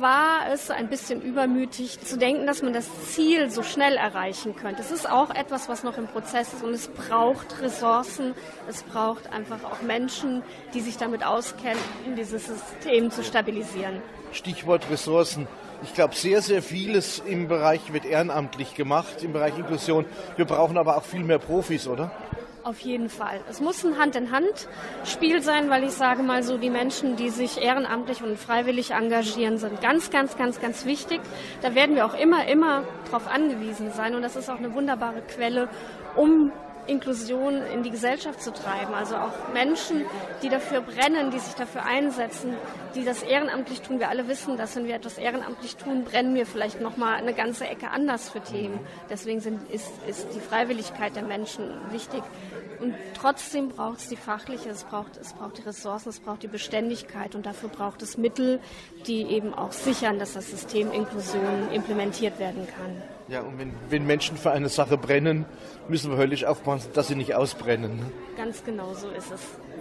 war 0.00 0.50
es 0.52 0.70
ein 0.70 0.88
bisschen 0.88 1.20
übermütig 1.20 2.00
zu 2.00 2.16
denken, 2.16 2.46
dass 2.46 2.62
man 2.62 2.72
das 2.72 2.88
Ziel 3.08 3.50
so 3.50 3.62
schnell 3.62 3.96
erreichen 3.96 4.56
könnte. 4.56 4.80
Es 4.80 4.90
ist 4.90 5.08
auch 5.08 5.30
etwas, 5.30 5.68
was 5.68 5.82
noch 5.82 5.98
im 5.98 6.06
Prozess 6.06 6.54
ist 6.54 6.64
und 6.64 6.72
es 6.72 6.88
braucht 6.88 7.60
Ressourcen, 7.60 8.34
es 8.68 8.82
braucht 8.82 9.32
einfach 9.32 9.62
auch 9.64 9.82
Menschen, 9.82 10.42
die 10.74 10.80
sich 10.80 10.96
damit 10.96 11.24
auskennen, 11.24 11.80
dieses 12.16 12.46
System 12.46 13.10
zu 13.10 13.22
stabilisieren. 13.22 14.02
Stichwort 14.32 14.88
Ressourcen. 14.90 15.46
Ich 15.82 15.94
glaube, 15.94 16.14
sehr, 16.14 16.42
sehr 16.42 16.62
vieles 16.62 17.22
im 17.24 17.48
Bereich 17.48 17.92
wird 17.92 18.04
ehrenamtlich 18.04 18.74
gemacht, 18.74 19.22
im 19.22 19.32
Bereich 19.32 19.56
Inklusion. 19.58 20.04
Wir 20.36 20.44
brauchen 20.44 20.76
aber 20.76 20.96
auch 20.96 21.04
viel 21.04 21.24
mehr 21.24 21.38
Profis, 21.38 21.86
oder? 21.86 22.10
Auf 22.62 22.80
jeden 22.80 23.08
Fall. 23.08 23.40
Es 23.48 23.60
muss 23.60 23.82
ein 23.84 23.96
Hand-in-Hand-Spiel 23.96 25.40
sein, 25.40 25.70
weil 25.70 25.82
ich 25.84 25.92
sage 25.92 26.22
mal 26.22 26.42
so, 26.42 26.58
die 26.58 26.68
Menschen, 26.68 27.16
die 27.16 27.30
sich 27.30 27.62
ehrenamtlich 27.62 28.22
und 28.22 28.38
freiwillig 28.38 28.90
engagieren, 28.90 29.56
sind 29.56 29.80
ganz, 29.80 30.10
ganz, 30.10 30.36
ganz, 30.36 30.60
ganz 30.60 30.84
wichtig. 30.84 31.20
Da 31.62 31.74
werden 31.74 31.96
wir 31.96 32.04
auch 32.04 32.12
immer, 32.12 32.46
immer 32.48 32.84
darauf 33.06 33.28
angewiesen 33.28 33.92
sein. 33.92 34.14
Und 34.14 34.20
das 34.20 34.36
ist 34.36 34.50
auch 34.50 34.58
eine 34.58 34.74
wunderbare 34.74 35.22
Quelle, 35.22 35.70
um 36.16 36.52
Inklusion 36.86 37.62
in 37.72 37.82
die 37.82 37.90
Gesellschaft 37.90 38.42
zu 38.42 38.52
treiben. 38.52 38.94
Also 38.94 39.16
auch 39.16 39.52
Menschen, 39.52 40.04
die 40.42 40.48
dafür 40.48 40.80
brennen, 40.80 41.30
die 41.30 41.38
sich 41.38 41.54
dafür 41.54 41.84
einsetzen, 41.84 42.54
die 42.94 43.04
das 43.04 43.22
ehrenamtlich 43.22 43.80
tun. 43.82 43.98
Wir 43.98 44.08
alle 44.08 44.28
wissen, 44.28 44.56
dass 44.56 44.76
wenn 44.76 44.86
wir 44.86 44.94
etwas 44.94 45.18
ehrenamtlich 45.18 45.76
tun, 45.76 46.04
brennen 46.04 46.34
wir 46.34 46.46
vielleicht 46.46 46.80
noch 46.80 46.96
mal 46.96 47.14
eine 47.14 47.34
ganze 47.34 47.66
Ecke 47.66 47.90
anders 47.90 48.30
für 48.30 48.40
Themen. 48.40 48.78
Deswegen 49.08 49.40
sind, 49.40 49.70
ist, 49.70 49.90
ist 50.06 50.28
die 50.34 50.40
Freiwilligkeit 50.40 51.16
der 51.16 51.22
Menschen 51.22 51.64
wichtig. 51.90 52.22
Und 52.80 52.94
trotzdem 53.14 53.68
braucht 53.68 53.98
es 53.98 54.08
die 54.08 54.16
fachliche, 54.16 54.70
es 54.70 54.84
braucht, 54.84 55.18
es 55.18 55.34
braucht 55.34 55.58
die 55.58 55.62
Ressourcen, 55.62 56.08
es 56.08 56.18
braucht 56.18 56.42
die 56.42 56.48
Beständigkeit 56.48 57.34
und 57.34 57.44
dafür 57.44 57.68
braucht 57.68 58.00
es 58.00 58.16
Mittel, 58.16 58.58
die 59.06 59.22
eben 59.22 59.52
auch 59.52 59.72
sichern, 59.72 60.18
dass 60.18 60.32
das 60.32 60.50
System 60.50 60.90
Inklusion 60.90 61.70
implementiert 61.72 62.38
werden 62.38 62.66
kann. 62.66 63.02
Ja, 63.28 63.42
und 63.42 63.58
wenn, 63.58 63.72
wenn 63.90 64.06
Menschen 64.06 64.36
für 64.36 64.50
eine 64.50 64.68
Sache 64.68 64.96
brennen, 64.96 65.44
müssen 65.90 66.10
wir 66.10 66.18
höllisch 66.18 66.44
aufpassen, 66.44 66.90
dass 66.94 67.08
sie 67.08 67.16
nicht 67.16 67.34
ausbrennen. 67.34 67.96
Ne? 67.98 68.06
Ganz 68.36 68.64
genau 68.64 68.94
so 68.94 69.10
ist 69.10 69.30
es. 69.32 69.40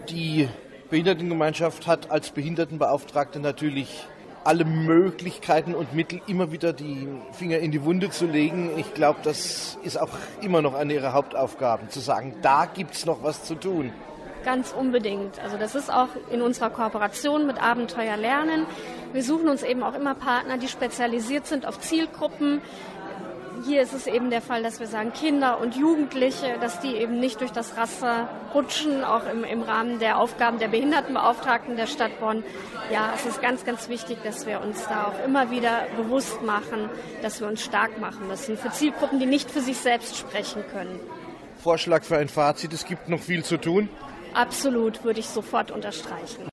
Die 0.09 0.49
Behindertengemeinschaft 0.89 1.87
hat 1.87 2.11
als 2.11 2.31
Behindertenbeauftragte 2.31 3.39
natürlich 3.39 4.07
alle 4.43 4.65
Möglichkeiten 4.65 5.75
und 5.75 5.93
Mittel, 5.93 6.21
immer 6.25 6.51
wieder 6.51 6.73
die 6.73 7.07
Finger 7.33 7.59
in 7.59 7.71
die 7.71 7.83
Wunde 7.83 8.09
zu 8.09 8.25
legen. 8.25 8.71
Ich 8.77 8.93
glaube, 8.93 9.19
das 9.23 9.77
ist 9.83 9.99
auch 9.99 10.09
immer 10.41 10.61
noch 10.61 10.73
eine 10.73 10.93
ihrer 10.93 11.13
Hauptaufgaben, 11.13 11.89
zu 11.89 11.99
sagen, 11.99 12.35
da 12.41 12.65
gibt 12.65 12.95
es 12.95 13.05
noch 13.05 13.21
was 13.21 13.43
zu 13.43 13.55
tun. 13.55 13.91
Ganz 14.45 14.71
unbedingt. 14.71 15.39
Also 15.43 15.57
das 15.57 15.75
ist 15.75 15.93
auch 15.93 16.07
in 16.31 16.41
unserer 16.41 16.69
Kooperation 16.69 17.45
mit 17.45 17.61
Abenteuer 17.61 18.15
Lernen. 18.15 18.65
Wir 19.11 19.23
suchen 19.23 19.49
uns 19.49 19.61
eben 19.61 19.83
auch 19.83 19.93
immer 19.93 20.15
Partner, 20.15 20.57
die 20.57 20.69
spezialisiert 20.69 21.45
sind 21.45 21.67
auf 21.67 21.79
Zielgruppen, 21.79 22.61
hier 23.65 23.81
ist 23.81 23.93
es 23.93 24.07
eben 24.07 24.29
der 24.29 24.41
Fall, 24.41 24.63
dass 24.63 24.79
wir 24.79 24.87
sagen, 24.87 25.13
Kinder 25.13 25.59
und 25.59 25.75
Jugendliche, 25.75 26.57
dass 26.59 26.79
die 26.79 26.95
eben 26.95 27.19
nicht 27.19 27.41
durch 27.41 27.51
das 27.51 27.77
Raster 27.77 28.29
rutschen, 28.53 29.03
auch 29.03 29.25
im, 29.29 29.43
im 29.43 29.61
Rahmen 29.61 29.99
der 29.99 30.17
Aufgaben 30.17 30.59
der 30.59 30.67
Behindertenbeauftragten 30.67 31.75
der 31.75 31.87
Stadt 31.87 32.19
Bonn. 32.19 32.43
Ja, 32.91 33.13
es 33.15 33.25
ist 33.25 33.41
ganz, 33.41 33.65
ganz 33.65 33.89
wichtig, 33.89 34.17
dass 34.23 34.45
wir 34.45 34.61
uns 34.61 34.85
da 34.87 35.05
auch 35.05 35.25
immer 35.25 35.51
wieder 35.51 35.87
bewusst 35.97 36.41
machen, 36.41 36.89
dass 37.21 37.39
wir 37.39 37.47
uns 37.47 37.63
stark 37.63 37.99
machen 37.99 38.27
müssen 38.27 38.57
für 38.57 38.71
Zielgruppen, 38.71 39.19
die 39.19 39.25
nicht 39.25 39.51
für 39.51 39.61
sich 39.61 39.77
selbst 39.77 40.17
sprechen 40.17 40.63
können. 40.71 40.99
Vorschlag 41.61 42.03
für 42.03 42.17
ein 42.17 42.29
Fazit, 42.29 42.73
es 42.73 42.85
gibt 42.85 43.09
noch 43.09 43.19
viel 43.19 43.43
zu 43.43 43.57
tun. 43.57 43.89
Absolut, 44.33 45.03
würde 45.03 45.19
ich 45.19 45.27
sofort 45.27 45.71
unterstreichen. 45.71 46.49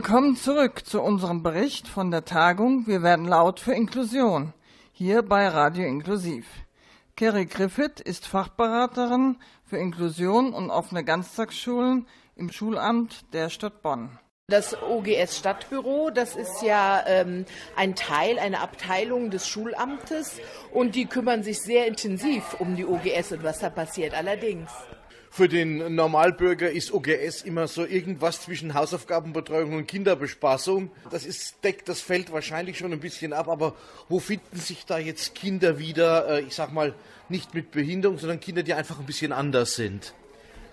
Willkommen 0.00 0.36
zurück 0.36 0.86
zu 0.86 1.02
unserem 1.02 1.42
Bericht 1.42 1.88
von 1.88 2.12
der 2.12 2.24
Tagung 2.24 2.86
Wir 2.86 3.02
werden 3.02 3.26
laut 3.26 3.58
für 3.58 3.72
Inklusion 3.72 4.52
hier 4.92 5.22
bei 5.22 5.48
Radio 5.48 5.88
Inklusiv. 5.88 6.46
Kerry 7.16 7.46
Griffith 7.46 7.98
ist 7.98 8.24
Fachberaterin 8.24 9.38
für 9.64 9.76
Inklusion 9.76 10.54
und 10.54 10.70
offene 10.70 11.02
Ganztagsschulen 11.02 12.06
im 12.36 12.52
Schulamt 12.52 13.24
der 13.32 13.50
Stadt 13.50 13.82
Bonn. 13.82 14.16
Das 14.46 14.80
OGS 14.80 15.36
Stadtbüro, 15.36 16.10
das 16.10 16.36
ist 16.36 16.62
ja 16.62 17.02
ähm, 17.08 17.44
ein 17.74 17.96
Teil, 17.96 18.38
eine 18.38 18.60
Abteilung 18.60 19.30
des 19.30 19.48
Schulamtes 19.48 20.40
und 20.72 20.94
die 20.94 21.06
kümmern 21.06 21.42
sich 21.42 21.60
sehr 21.60 21.88
intensiv 21.88 22.54
um 22.60 22.76
die 22.76 22.86
OGS 22.86 23.32
und 23.32 23.42
was 23.42 23.58
da 23.58 23.68
passiert. 23.68 24.14
Allerdings 24.14 24.70
für 25.38 25.48
den 25.48 25.94
Normalbürger 25.94 26.68
ist 26.68 26.92
OGS 26.92 27.42
immer 27.42 27.68
so 27.68 27.86
irgendwas 27.86 28.42
zwischen 28.42 28.74
Hausaufgabenbetreuung 28.74 29.74
und 29.74 29.86
Kinderbespaßung. 29.86 30.90
Das 31.12 31.24
ist, 31.24 31.62
deckt 31.62 31.88
das 31.88 32.00
Feld 32.00 32.32
wahrscheinlich 32.32 32.76
schon 32.76 32.92
ein 32.92 32.98
bisschen 32.98 33.32
ab, 33.32 33.46
aber 33.46 33.76
wo 34.08 34.18
finden 34.18 34.58
sich 34.58 34.84
da 34.84 34.98
jetzt 34.98 35.36
Kinder 35.36 35.78
wieder, 35.78 36.28
äh, 36.28 36.40
ich 36.40 36.56
sag 36.56 36.72
mal, 36.72 36.92
nicht 37.28 37.54
mit 37.54 37.70
Behinderung, 37.70 38.18
sondern 38.18 38.40
Kinder, 38.40 38.64
die 38.64 38.74
einfach 38.74 38.98
ein 38.98 39.06
bisschen 39.06 39.30
anders 39.30 39.76
sind? 39.76 40.12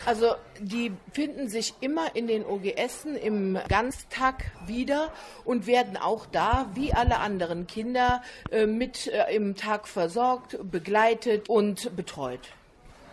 Also 0.03 0.33
die 0.59 0.91
finden 1.13 1.47
sich 1.47 1.75
immer 1.79 2.15
in 2.15 2.25
den 2.25 2.43
OGSen 2.43 3.15
im 3.15 3.59
Ganztag 3.69 4.45
wieder 4.65 5.13
und 5.43 5.67
werden 5.67 5.95
auch 5.95 6.25
da, 6.25 6.71
wie 6.73 6.91
alle 6.91 7.19
anderen 7.19 7.67
Kinder, 7.67 8.23
äh, 8.49 8.65
mit 8.65 9.05
äh, 9.05 9.31
im 9.31 9.55
Tag 9.55 9.87
versorgt, 9.87 10.57
begleitet 10.71 11.49
und 11.49 11.95
betreut. 11.95 12.49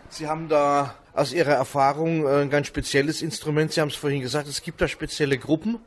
Sie 0.09 0.27
haben 0.27 0.49
da 0.49 0.95
aus 1.13 1.33
Ihrer 1.33 1.53
Erfahrung 1.53 2.25
äh, 2.25 2.41
ein 2.41 2.49
ganz 2.49 2.67
spezielles 2.67 3.21
Instrument. 3.21 3.71
Sie 3.71 3.81
haben 3.81 3.89
es 3.89 3.95
vorhin 3.95 4.21
gesagt, 4.21 4.47
es 4.47 4.61
gibt 4.61 4.81
da 4.81 4.87
spezielle 4.87 5.37
Gruppen. 5.37 5.79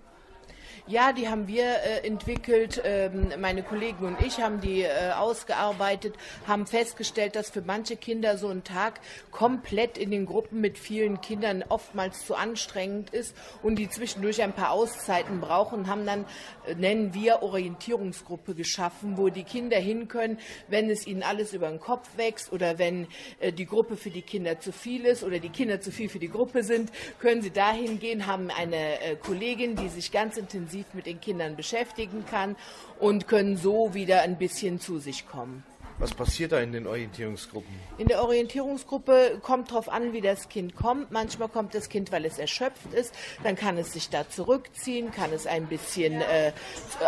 Ja, 0.89 1.13
die 1.13 1.29
haben 1.29 1.49
wir 1.49 1.65
äh, 1.65 2.07
entwickelt. 2.07 2.81
Ähm, 2.85 3.33
meine 3.41 3.65
Kollegen 3.65 4.07
und 4.07 4.23
ich 4.25 4.41
haben 4.41 4.61
die 4.61 4.83
äh, 4.83 5.11
ausgearbeitet, 5.17 6.15
haben 6.47 6.65
festgestellt, 6.65 7.35
dass 7.35 7.51
für 7.51 7.61
manche 7.61 7.97
Kinder 7.97 8.39
so 8.39 8.47
ein 8.51 8.63
Tag 8.63 9.01
komplett 9.33 9.99
in 9.99 10.13
den 10.13 10.27
Gruppen 10.27 10.61
mit 10.61 10.79
vielen 10.79 11.21
Kindern 11.21 11.65
oftmals 11.69 12.25
zu 12.25 12.37
anstrengend 12.37 13.11
ist 13.11 13.35
und 13.65 13.81
die 13.81 13.89
zwischendurch 13.89 14.41
ein 14.43 14.53
paar 14.53 14.71
Auszeiten 14.71 15.41
brauchen, 15.41 15.89
haben 15.89 16.07
dann, 16.07 16.25
äh, 16.69 16.77
nennen 16.77 17.13
wir, 17.15 17.43
Orientierungsgruppe 17.43 18.55
geschaffen, 18.55 19.17
wo 19.17 19.29
die 19.29 19.43
Kinder 19.43 19.79
hin 19.79 20.07
können, 20.07 20.39
wenn 20.69 20.89
es 20.89 21.05
ihnen 21.05 21.25
alles 21.25 21.53
über 21.53 21.69
den 21.69 21.81
Kopf 21.81 22.17
wächst 22.17 22.53
oder 22.53 22.79
wenn 22.79 23.09
äh, 23.41 23.53
die 23.53 23.67
Gruppe 23.67 23.97
für 23.97 24.11
die 24.11 24.23
Kinder 24.23 24.61
zu 24.61 24.71
viel 24.71 25.05
ist 25.05 25.25
oder 25.25 25.41
die 25.41 25.51
Kinder 25.51 25.81
zu 25.81 25.91
viel 25.91 26.09
für 26.09 26.21
die 26.21 26.31
Gruppe 26.31 26.63
sind, 26.63 26.93
können 27.19 27.43
sie 27.43 27.51
dahin 27.51 27.99
gehen, 27.99 28.29
haben 28.29 28.51
eine 28.57 29.01
äh, 29.01 29.17
Kollegin, 29.17 29.75
die 29.75 29.89
sich 29.89 30.13
ganz 30.13 30.37
intensiv 30.37 30.76
intensiv 30.77 30.95
mit 30.95 31.07
den 31.07 31.21
Kindern 31.21 31.57
beschäftigen 31.57 32.25
kann 32.27 32.57
und 32.99 33.29
können 33.29 33.57
so 33.57 33.95
wieder 33.95 34.23
ein 34.23 34.37
bisschen 34.37 34.81
zu 34.81 34.99
sich 34.99 35.27
kommen. 35.27 35.65
Was 35.99 36.13
passiert 36.13 36.53
da 36.53 36.61
in 36.61 36.73
den 36.73 36.87
Orientierungsgruppen? 36.87 37.75
In 37.97 38.09
der 38.09 38.23
Orientierungsgruppe 38.23 39.39
kommt 39.41 39.71
darauf 39.71 39.89
an, 39.89 40.13
wie 40.13 40.21
das 40.21 40.51
Kind 40.51 40.77
kommt. 40.77 41.11
Manchmal 41.11 41.49
kommt 41.49 41.75
das 41.75 41.89
Kind, 41.89 42.13
weil 42.13 42.27
es 42.27 42.39
erschöpft 42.39 42.93
ist. 42.93 43.15
Dann 43.43 43.57
kann 43.57 43.79
es 43.79 43.95
sich 43.95 44.11
da 44.11 44.29
zurückziehen, 44.29 45.11
kann 45.11 45.33
es 45.33 45.47
ein 45.47 45.69
bisschen 45.69 46.21
äh, 46.21 46.53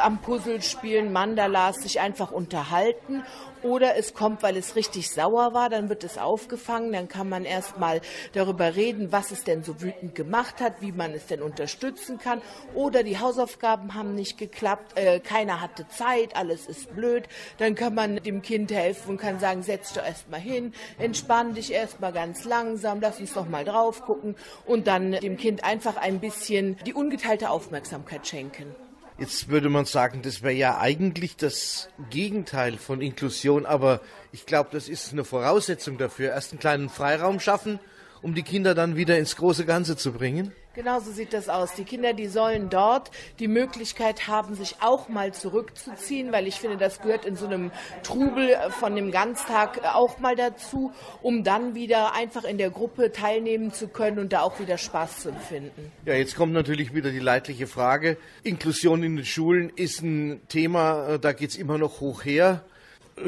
am 0.01 0.23
Puzzle 0.23 0.63
spielen, 0.63 1.13
Mandalas, 1.13 1.77
sich 1.83 2.01
einfach 2.01 2.31
unterhalten. 2.31 3.25
Oder 3.63 3.97
es 3.97 4.15
kommt, 4.15 4.43
weil 4.43 4.57
es 4.57 4.77
richtig 4.77 5.11
sauer 5.11 5.55
war, 5.55 5.69
dann 5.69 5.89
wird 5.89 6.05
es 6.05 6.19
aufgefangen, 6.19 6.93
dann 6.93 7.09
kann 7.09 7.29
man 7.29 7.45
erst 7.45 7.79
mal 7.79 8.01
darüber 8.33 8.77
reden, 8.77 9.13
was 9.13 9.31
es 9.31 9.45
denn 9.45 9.63
so 9.63 9.81
wütend 9.81 10.15
gemacht 10.15 10.61
hat, 10.61 10.81
wie 10.81 10.93
man 10.93 11.13
es 11.13 11.27
denn 11.27 11.43
unterstützen 11.43 12.19
kann. 12.19 12.41
Oder 12.75 13.03
die 13.03 13.19
Hausaufgaben 13.19 13.95
haben 13.95 14.15
nicht 14.15 14.39
geklappt, 14.39 14.99
äh, 14.99 15.21
keiner 15.21 15.61
hatte 15.61 15.87
Zeit, 15.89 16.37
alles 16.37 16.67
ist 16.67 16.95
blöd. 16.95 17.25
Dann 17.59 17.75
kann 17.75 17.95
man 17.95 18.17
dem 18.17 18.43
Kind 18.43 18.71
helfen 18.71 19.11
und 19.11 19.17
kann 19.19 19.41
sagen, 19.41 19.63
setz 19.63 19.93
doch 19.93 20.05
erst 20.05 20.31
mal 20.31 20.41
hin, 20.41 20.73
entspann 20.99 21.55
dich 21.55 21.73
erst 21.73 22.01
mal 22.01 22.13
ganz 22.13 22.45
langsam, 22.45 23.01
lass 23.01 23.21
uns 23.21 23.35
doch 23.35 23.49
mal 23.49 23.65
drauf 23.65 24.03
gucken 24.03 24.37
und 24.67 24.87
dann 24.87 25.13
dem 25.13 25.37
Kind 25.37 25.65
einfach 25.65 25.97
ein 25.97 26.21
bisschen 26.21 26.77
die 26.87 26.95
ungeteilte 26.95 27.51
Aufmerksamkeit 27.51 28.27
schenken. 28.27 28.75
Jetzt 29.19 29.49
würde 29.49 29.69
man 29.69 29.85
sagen, 29.85 30.23
das 30.23 30.43
wäre 30.43 30.55
ja 30.55 30.79
eigentlich 30.79 31.37
das 31.37 31.89
Gegenteil 32.09 32.77
von 32.79 33.01
Inklusion, 33.01 33.67
aber 33.67 34.01
ich 34.31 34.47
glaube, 34.47 34.71
das 34.71 34.89
ist 34.89 35.13
eine 35.13 35.25
Voraussetzung 35.25 35.99
dafür. 35.99 36.31
Erst 36.31 36.53
einen 36.53 36.61
kleinen 36.61 36.89
Freiraum 36.89 37.41
schaffen, 37.41 37.81
um 38.23 38.35
die 38.35 38.43
Kinder 38.43 38.75
dann 38.75 38.97
wieder 38.97 39.19
ins 39.19 39.37
große 39.37 39.65
Ganze 39.65 39.97
zu 39.97 40.13
bringen. 40.13 40.53
Genau 40.79 41.01
so 41.01 41.11
sieht 41.11 41.33
das 41.33 41.49
aus. 41.49 41.75
Die 41.75 41.83
Kinder, 41.83 42.13
die 42.13 42.29
sollen 42.29 42.71
dort 42.71 43.11
die 43.41 43.49
Möglichkeit 43.49 44.29
haben, 44.29 44.55
sich 44.55 44.77
auch 44.81 45.09
mal 45.09 45.35
zurückzuziehen, 45.35 46.31
weil 46.31 46.47
ich 46.47 46.61
finde, 46.61 46.77
das 46.77 47.01
gehört 47.01 47.25
in 47.25 47.35
so 47.35 47.47
einem 47.47 47.73
Trubel 48.05 48.57
von 48.79 48.95
dem 48.95 49.11
Ganztag 49.11 49.81
auch 49.93 50.21
mal 50.21 50.37
dazu, 50.37 50.93
um 51.21 51.43
dann 51.43 51.75
wieder 51.75 52.15
einfach 52.15 52.45
in 52.45 52.59
der 52.59 52.71
Gruppe 52.71 53.11
teilnehmen 53.11 53.73
zu 53.73 53.89
können 53.89 54.21
und 54.21 54.33
da 54.33 54.43
auch 54.43 54.61
wieder 54.61 54.79
Spaß 54.79 55.23
zu 55.23 55.31
empfinden. 55.31 55.91
Ja, 56.05 56.15
jetzt 56.15 56.37
kommt 56.37 56.53
natürlich 56.53 56.95
wieder 56.95 57.11
die 57.11 57.19
leidliche 57.19 57.67
Frage. 57.67 58.17
Inklusion 58.45 59.03
in 59.03 59.17
den 59.17 59.25
Schulen 59.25 59.73
ist 59.75 60.03
ein 60.03 60.43
Thema, 60.49 61.09
äh, 61.09 61.19
da 61.19 61.33
geht 61.33 61.51
es 61.51 61.57
immer 61.57 61.79
noch 61.79 61.99
hoch 61.99 62.25
her. 62.25 62.63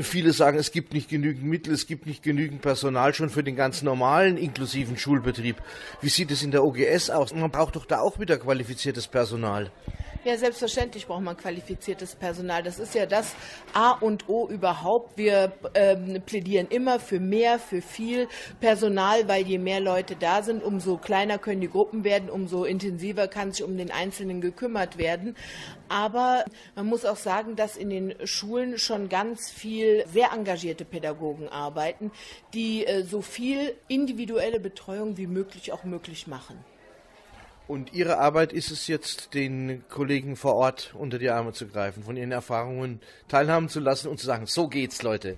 Viele 0.00 0.32
sagen, 0.32 0.58
es 0.58 0.72
gibt 0.72 0.92
nicht 0.92 1.08
genügend 1.08 1.44
Mittel, 1.44 1.72
es 1.72 1.86
gibt 1.86 2.06
nicht 2.06 2.22
genügend 2.22 2.62
Personal 2.62 3.14
schon 3.14 3.30
für 3.30 3.42
den 3.42 3.56
ganz 3.56 3.82
normalen 3.82 4.36
inklusiven 4.36 4.96
Schulbetrieb. 4.96 5.56
Wie 6.00 6.08
sieht 6.08 6.30
es 6.30 6.42
in 6.42 6.50
der 6.50 6.64
OGS 6.64 7.10
aus? 7.10 7.34
Man 7.34 7.50
braucht 7.50 7.76
doch 7.76 7.86
da 7.86 8.00
auch 8.00 8.18
wieder 8.18 8.38
qualifiziertes 8.38 9.08
Personal. 9.08 9.70
Ja, 10.22 10.36
selbstverständlich 10.36 11.06
braucht 11.06 11.22
man 11.22 11.34
qualifiziertes 11.34 12.14
Personal. 12.14 12.62
Das 12.62 12.78
ist 12.78 12.94
ja 12.94 13.06
das 13.06 13.34
A 13.72 13.92
und 13.92 14.28
O 14.28 14.48
überhaupt. 14.48 15.16
Wir 15.16 15.50
ähm, 15.72 16.20
plädieren 16.26 16.66
immer 16.68 17.00
für 17.00 17.18
mehr, 17.18 17.58
für 17.58 17.80
viel 17.80 18.28
Personal, 18.60 19.28
weil 19.28 19.46
je 19.46 19.56
mehr 19.56 19.80
Leute 19.80 20.16
da 20.16 20.42
sind, 20.42 20.62
umso 20.62 20.98
kleiner 20.98 21.38
können 21.38 21.62
die 21.62 21.70
Gruppen 21.70 22.04
werden, 22.04 22.28
umso 22.28 22.64
intensiver 22.64 23.28
kann 23.28 23.52
sich 23.52 23.64
um 23.64 23.78
den 23.78 23.90
Einzelnen 23.90 24.42
gekümmert 24.42 24.98
werden. 24.98 25.36
Aber 25.90 26.44
man 26.76 26.86
muss 26.86 27.04
auch 27.04 27.16
sagen, 27.16 27.56
dass 27.56 27.76
in 27.76 27.90
den 27.90 28.14
Schulen 28.24 28.78
schon 28.78 29.08
ganz 29.08 29.50
viel 29.50 30.04
sehr 30.06 30.30
engagierte 30.32 30.84
Pädagogen 30.84 31.48
arbeiten, 31.48 32.12
die 32.54 32.86
äh, 32.86 33.02
so 33.02 33.22
viel 33.22 33.74
individuelle 33.88 34.60
Betreuung 34.60 35.16
wie 35.16 35.26
möglich 35.26 35.72
auch 35.72 35.82
möglich 35.82 36.28
machen. 36.28 36.64
Und 37.66 37.92
Ihre 37.92 38.18
Arbeit 38.18 38.52
ist 38.52 38.70
es 38.70 38.86
jetzt, 38.86 39.34
den 39.34 39.84
Kollegen 39.88 40.36
vor 40.36 40.54
Ort 40.54 40.94
unter 40.96 41.18
die 41.18 41.30
Arme 41.30 41.52
zu 41.52 41.66
greifen, 41.66 42.04
von 42.04 42.16
ihren 42.16 42.32
Erfahrungen 42.32 43.00
teilhaben 43.26 43.68
zu 43.68 43.80
lassen 43.80 44.08
und 44.08 44.18
zu 44.18 44.26
sagen, 44.26 44.46
so 44.46 44.68
geht's, 44.68 45.02
Leute. 45.02 45.36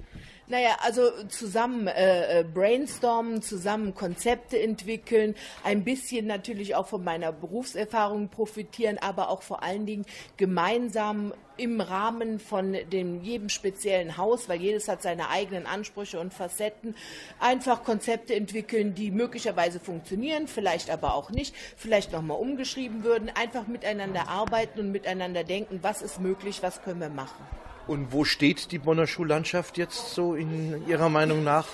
Naja, 0.52 0.76
also 0.82 1.10
zusammen 1.28 1.86
äh, 1.86 2.40
äh, 2.40 2.44
brainstormen, 2.44 3.40
zusammen 3.40 3.94
Konzepte 3.94 4.60
entwickeln, 4.60 5.34
ein 5.64 5.82
bisschen 5.82 6.26
natürlich 6.26 6.74
auch 6.74 6.88
von 6.88 7.02
meiner 7.02 7.32
Berufserfahrung 7.32 8.28
profitieren, 8.28 8.98
aber 8.98 9.30
auch 9.30 9.40
vor 9.40 9.62
allen 9.62 9.86
Dingen 9.86 10.04
gemeinsam 10.36 11.32
im 11.56 11.80
Rahmen 11.80 12.38
von 12.38 12.76
dem 12.92 13.22
jedem 13.22 13.48
speziellen 13.48 14.18
Haus, 14.18 14.50
weil 14.50 14.60
jedes 14.60 14.88
hat 14.88 15.00
seine 15.00 15.30
eigenen 15.30 15.64
Ansprüche 15.64 16.20
und 16.20 16.34
Facetten, 16.34 16.96
einfach 17.40 17.82
Konzepte 17.82 18.34
entwickeln, 18.34 18.94
die 18.94 19.10
möglicherweise 19.10 19.80
funktionieren, 19.80 20.48
vielleicht 20.48 20.90
aber 20.90 21.14
auch 21.14 21.30
nicht, 21.30 21.54
vielleicht 21.78 22.12
nochmal 22.12 22.36
umgeschrieben 22.36 23.04
würden, 23.04 23.30
einfach 23.30 23.66
miteinander 23.68 24.28
arbeiten 24.28 24.80
und 24.80 24.92
miteinander 24.92 25.44
denken, 25.44 25.78
was 25.80 26.02
ist 26.02 26.20
möglich, 26.20 26.62
was 26.62 26.82
können 26.82 27.00
wir 27.00 27.08
machen. 27.08 27.42
Und 27.86 28.12
wo 28.12 28.24
steht 28.24 28.70
die 28.72 28.78
Bonner 28.78 29.06
Schullandschaft 29.06 29.76
jetzt 29.76 30.14
so 30.14 30.34
in 30.34 30.86
Ihrer 30.88 31.08
Meinung 31.08 31.42
nach? 31.42 31.66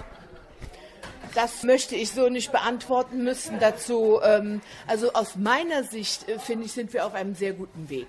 Das 1.34 1.62
möchte 1.62 1.94
ich 1.94 2.10
so 2.10 2.28
nicht 2.28 2.52
beantworten 2.52 3.22
müssen. 3.22 3.58
Dazu, 3.60 4.20
ähm, 4.22 4.60
also 4.86 5.12
aus 5.12 5.36
meiner 5.36 5.84
Sicht 5.84 6.28
äh, 6.28 6.38
finde 6.38 6.64
ich, 6.64 6.72
sind 6.72 6.92
wir 6.92 7.06
auf 7.06 7.14
einem 7.14 7.34
sehr 7.34 7.52
guten 7.52 7.88
Weg. 7.90 8.08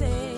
You 0.00 0.37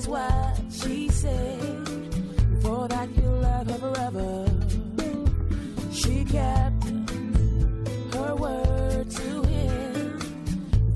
just 0.00 0.08
what 0.08 0.60
she 0.70 1.08
said. 1.08 1.88
For 2.62 2.88
that 2.88 3.08
you'll 3.16 3.40
love 3.40 3.66
her 3.66 3.78
forever. 3.78 4.46
She 5.92 6.24
kept 6.24 6.84
her 8.14 8.34
word 8.34 9.10
to 9.10 9.42
him. 9.42 10.20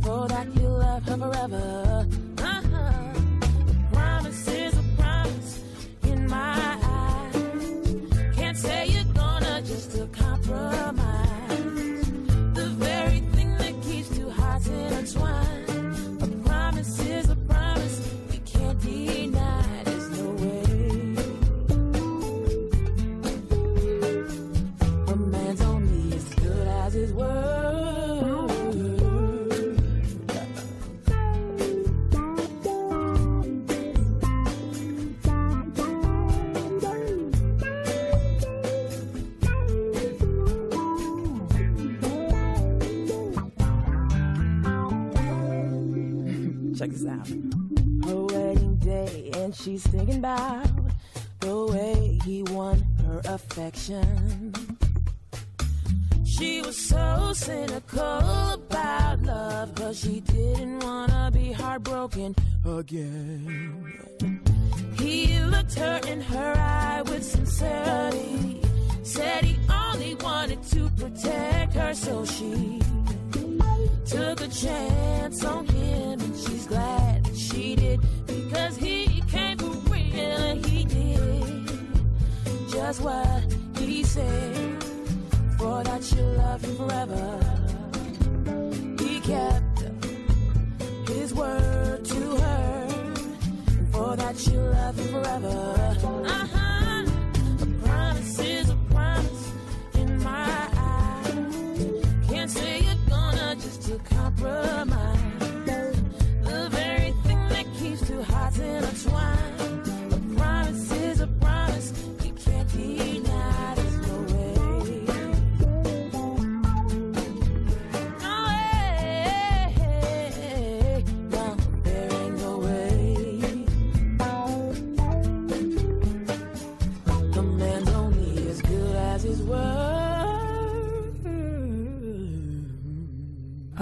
For 0.02 0.28
that 0.28 0.46
you'll 0.56 0.78
love 0.78 1.02
her 1.04 1.16
forever. 1.16 2.03
exam. 46.94 47.33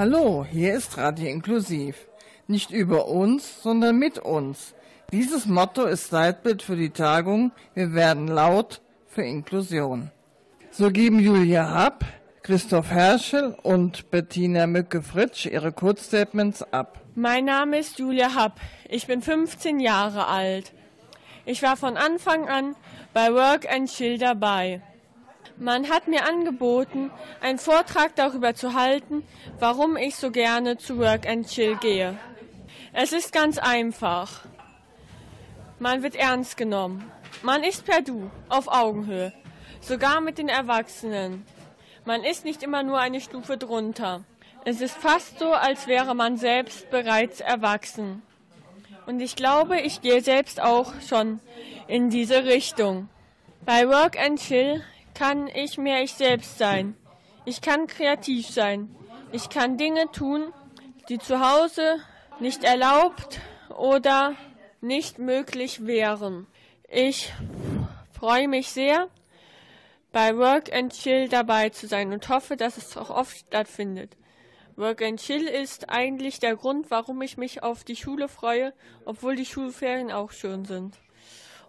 Hallo, 0.05 0.45
hier 0.45 0.75
ist 0.75 0.99
Radio 0.99 1.29
Inklusiv. 1.29 2.09
Nicht 2.49 2.73
über 2.73 3.07
uns, 3.07 3.63
sondern 3.63 4.01
mit 4.01 4.19
uns. 4.19 4.75
Dieses 5.13 5.47
Motto 5.47 5.85
ist 5.85 6.11
Leitbild 6.11 6.61
für 6.61 6.75
die 6.75 6.91
Tagung 6.91 7.53
Wir 7.75 7.95
werden 7.95 8.27
laut 8.27 8.81
für 9.07 9.23
Inklusion. 9.23 10.11
So 10.73 10.91
geben 10.91 11.21
Julia 11.21 11.73
Happ, 11.73 12.05
Christoph 12.43 12.91
Herschel 12.91 13.57
und 13.63 14.11
Bettina 14.11 14.67
Mücke-Fritsch 14.67 15.47
ihre 15.47 15.71
Kurzstatements 15.71 16.65
ab. 16.73 17.01
Mein 17.15 17.45
Name 17.45 17.79
ist 17.79 18.01
Julia 18.01 18.35
Happ. 18.35 18.59
Ich 18.89 19.07
bin 19.07 19.23
15 19.23 19.79
Jahre 19.79 20.27
alt. 20.27 20.73
Ich 21.47 21.63
war 21.63 21.77
von 21.77 21.97
Anfang 21.97 22.49
an 22.49 22.75
bei 23.15 23.33
Work 23.33 23.73
and 23.73 23.89
Chill 23.89 24.19
dabei. 24.19 24.83
Man 25.63 25.89
hat 25.89 26.09
mir 26.09 26.25
angeboten, 26.25 27.13
einen 27.41 27.61
Vortrag 27.61 28.17
darüber 28.17 28.53
zu 28.53 28.75
halten, 28.75 29.23
warum 29.61 29.97
ich 29.97 30.17
so 30.17 30.33
gerne 30.33 30.77
zu 30.77 30.99
Work 30.99 31.25
and 31.29 31.47
Chill 31.47 31.77
gehe. 31.77 32.19
Es 32.93 33.13
ist 33.13 33.33
ganz 33.33 33.59
einfach. 33.59 34.41
Man 35.79 36.03
wird 36.03 36.17
ernst 36.17 36.57
genommen. 36.57 37.09
Man 37.45 37.63
ist 37.63 37.85
per 37.85 38.03
Du, 38.03 38.29
auf 38.49 38.67
Augenhöhe, 38.67 39.33
sogar 39.81 40.21
mit 40.21 40.39
den 40.39 40.49
Erwachsenen. 40.49 41.47
Man 42.05 42.25
ist 42.25 42.45
nicht 42.45 42.65
immer 42.65 42.83
nur 42.83 42.99
eine 42.99 43.21
Stufe 43.21 43.57
drunter. 43.57 44.25
Es 44.65 44.81
ist 44.81 44.97
fast 44.97 45.39
so, 45.39 45.53
als 45.53 45.87
wäre 45.87 46.17
man 46.17 46.39
selbst 46.39 46.91
bereits 46.91 47.39
erwachsen. 47.39 48.23
Und 49.07 49.21
ich 49.21 49.37
glaube, 49.37 49.81
ich 49.81 50.01
gehe 50.01 50.23
selbst 50.23 50.61
auch 50.61 50.93
schon 51.09 51.39
in 51.87 52.11
diese 52.11 52.47
Richtung. 52.47 53.09
Bei 53.65 53.89
Work 53.89 54.19
and 54.19 54.41
Chill 54.41 54.83
kann 55.15 55.49
ich 55.49 55.79
mehr 55.79 56.03
ich 56.03 56.13
selbst 56.15 56.59
sein. 56.59 56.97
Ich 57.45 57.61
kann 57.61 57.87
kreativ 57.87 58.49
sein. 58.49 58.95
Ich 59.33 59.49
kann 59.49 59.77
Dinge 59.77 60.11
tun, 60.13 60.53
die 61.09 61.19
zu 61.19 61.41
Hause 61.41 61.97
nicht 62.41 62.65
erlaubt 62.65 63.41
oder 63.77 64.35
nicht 64.81 65.19
möglich 65.19 65.87
wären. 65.87 66.47
Ich 66.89 67.33
freue 68.13 68.49
mich 68.49 68.71
sehr, 68.71 69.09
bei 70.13 70.37
Work 70.37 70.73
and 70.73 70.93
Chill 70.93 71.29
dabei 71.29 71.71
zu 71.71 71.87
sein 71.87 72.13
und 72.13 72.29
hoffe, 72.29 72.57
dass 72.57 72.77
es 72.77 72.97
auch 72.97 73.11
oft 73.11 73.37
stattfindet. 73.37 74.17
Work 74.77 75.03
and 75.03 75.21
Chill 75.21 75.47
ist 75.47 75.89
eigentlich 75.91 76.39
der 76.39 76.57
Grund, 76.57 76.91
warum 76.91 77.23
ich 77.23 77.37
mich 77.37 77.63
auf 77.63 77.85
die 77.85 77.97
Schule 77.97 78.29
freue, 78.29 78.75
obwohl 79.05 79.37
die 79.37 79.47
Schulferien 79.47 80.11
auch 80.11 80.31
schön 80.31 80.65
sind. 80.65 80.97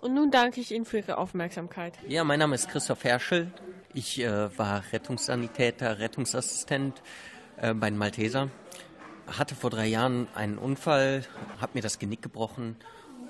Und 0.03 0.15
nun 0.15 0.31
danke 0.31 0.59
ich 0.59 0.73
Ihnen 0.73 0.83
für 0.83 0.97
Ihre 0.97 1.17
Aufmerksamkeit. 1.17 1.97
Ja, 2.09 2.25
mein 2.25 2.37
Name 2.37 2.55
ist 2.55 2.67
Christoph 2.67 3.05
Herschel. 3.05 3.53
Ich 3.93 4.19
äh, 4.19 4.57
war 4.59 4.83
Rettungssanitäter, 4.91 5.99
Rettungsassistent 5.99 7.01
äh, 7.55 7.73
bei 7.73 7.89
den 7.89 7.97
Malteser. 7.97 8.49
Hatte 9.27 9.55
vor 9.55 9.69
drei 9.69 9.87
Jahren 9.87 10.27
einen 10.35 10.57
Unfall, 10.57 11.23
habe 11.61 11.71
mir 11.75 11.81
das 11.81 11.99
Genick 11.99 12.21
gebrochen 12.21 12.75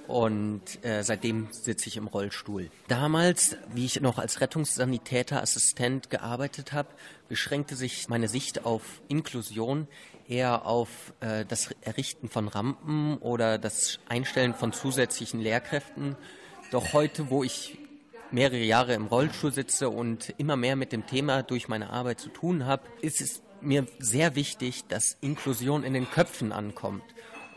und 0.08 0.84
äh, 0.84 1.04
seitdem 1.04 1.50
sitze 1.52 1.90
ich 1.90 1.98
im 1.98 2.08
Rollstuhl. 2.08 2.72
Damals, 2.88 3.56
wie 3.72 3.86
ich 3.86 4.02
noch 4.02 4.18
als 4.18 4.42
Rettungssanitäterassistent 4.42 6.10
gearbeitet 6.10 6.74
habe, 6.74 6.90
beschränkte 7.30 7.76
sich 7.76 8.10
meine 8.10 8.28
Sicht 8.28 8.66
auf 8.66 8.82
Inklusion 9.10 9.88
eher 10.28 10.66
auf 10.66 11.14
äh, 11.20 11.46
das 11.46 11.70
Errichten 11.82 12.30
von 12.30 12.48
Rampen 12.48 13.20
oder 13.20 13.60
das 13.60 14.00
Einstellen 14.10 14.56
von 14.56 14.74
zusätzlichen 14.74 15.40
Lehrkräften. 15.40 16.16
Doch 16.74 16.94
heute, 16.94 17.30
wo 17.30 17.44
ich 17.44 17.78
mehrere 18.32 18.64
Jahre 18.64 18.96
im 18.96 19.06
Rollstuhl 19.06 19.54
sitze 19.54 19.92
und 19.92 20.34
immer 20.40 20.56
mehr 20.56 20.76
mit 20.76 20.92
dem 20.92 21.06
Thema 21.06 21.44
durch 21.44 21.68
meine 21.68 21.92
Arbeit 21.92 22.20
zu 22.20 22.30
tun 22.30 22.66
habe, 22.66 22.82
ist 23.00 23.22
es 23.22 23.44
mir 23.62 23.86
sehr 24.00 24.34
wichtig, 24.34 24.88
dass 24.88 25.16
Inklusion 25.22 25.84
in 25.84 25.94
den 25.94 26.10
Köpfen 26.10 26.52
ankommt. 26.52 27.04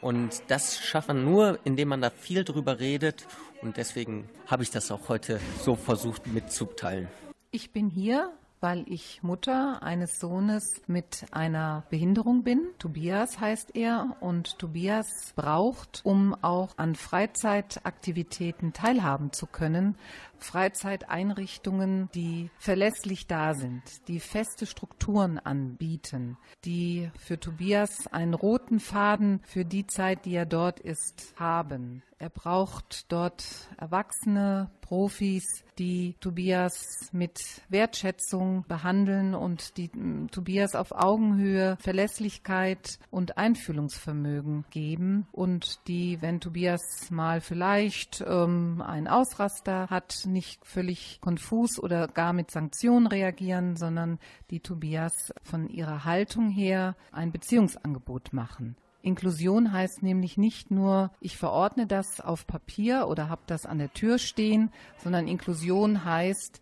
Und 0.02 0.42
das 0.48 0.78
schafft 0.78 1.08
man 1.08 1.24
nur, 1.24 1.58
indem 1.64 1.88
man 1.88 2.02
da 2.02 2.10
viel 2.10 2.44
drüber 2.44 2.78
redet. 2.78 3.26
Und 3.62 3.78
deswegen 3.78 4.28
habe 4.48 4.64
ich 4.64 4.70
das 4.70 4.90
auch 4.90 5.08
heute 5.08 5.40
so 5.62 5.76
versucht 5.76 6.26
mitzuteilen. 6.26 7.08
Ich 7.52 7.72
bin 7.72 7.88
hier, 7.88 8.34
weil 8.60 8.84
ich 8.88 9.22
Mutter 9.22 9.82
eines 9.82 10.18
Sohnes 10.18 10.82
mit 10.86 11.26
einer 11.30 11.84
Behinderung 11.90 12.42
bin. 12.42 12.60
Tobias 12.78 13.38
heißt 13.40 13.76
er 13.76 14.16
und 14.20 14.58
Tobias 14.58 15.32
braucht, 15.36 16.00
um 16.04 16.34
auch 16.42 16.76
an 16.76 16.94
Freizeitaktivitäten 16.94 18.72
teilhaben 18.72 19.32
zu 19.32 19.46
können, 19.46 19.96
Freizeiteinrichtungen, 20.38 22.08
die 22.14 22.50
verlässlich 22.58 23.26
da 23.26 23.54
sind, 23.54 23.82
die 24.08 24.20
feste 24.20 24.66
Strukturen 24.66 25.38
anbieten, 25.38 26.36
die 26.64 27.10
für 27.18 27.38
Tobias 27.38 28.06
einen 28.08 28.34
roten 28.34 28.80
Faden 28.80 29.40
für 29.44 29.64
die 29.64 29.86
Zeit, 29.86 30.24
die 30.24 30.34
er 30.34 30.46
dort 30.46 30.80
ist, 30.80 31.34
haben. 31.36 32.02
Er 32.18 32.30
braucht 32.30 33.12
dort 33.12 33.44
Erwachsene, 33.76 34.70
Profis, 34.80 35.64
die 35.78 36.14
Tobias 36.20 37.10
mit 37.12 37.40
Wertschätzung 37.68 38.64
behandeln 38.68 39.34
und 39.34 39.76
die 39.76 39.90
mm, 39.92 40.28
Tobias 40.30 40.74
auf 40.74 40.92
Augenhöhe 40.92 41.76
Verlässlichkeit 41.78 42.98
und 43.10 43.36
Einfühlungsvermögen 43.36 44.64
geben 44.70 45.26
und 45.32 45.86
die, 45.88 46.22
wenn 46.22 46.40
Tobias 46.40 47.10
mal 47.10 47.42
vielleicht 47.42 48.24
ähm, 48.26 48.80
einen 48.80 49.08
Ausraster 49.08 49.90
hat, 49.90 50.25
nicht 50.26 50.64
völlig 50.66 51.20
konfus 51.20 51.78
oder 51.78 52.08
gar 52.08 52.32
mit 52.32 52.50
Sanktionen 52.50 53.06
reagieren, 53.06 53.76
sondern 53.76 54.18
die 54.50 54.60
Tobias 54.60 55.32
von 55.42 55.68
ihrer 55.68 56.04
Haltung 56.04 56.50
her 56.50 56.96
ein 57.12 57.32
Beziehungsangebot 57.32 58.32
machen. 58.32 58.76
Inklusion 59.02 59.72
heißt 59.72 60.02
nämlich 60.02 60.36
nicht 60.36 60.72
nur, 60.72 61.12
ich 61.20 61.36
verordne 61.36 61.86
das 61.86 62.20
auf 62.20 62.46
Papier 62.46 63.06
oder 63.08 63.28
habe 63.28 63.42
das 63.46 63.64
an 63.64 63.78
der 63.78 63.92
Tür 63.92 64.18
stehen, 64.18 64.70
sondern 64.98 65.28
Inklusion 65.28 66.04
heißt, 66.04 66.60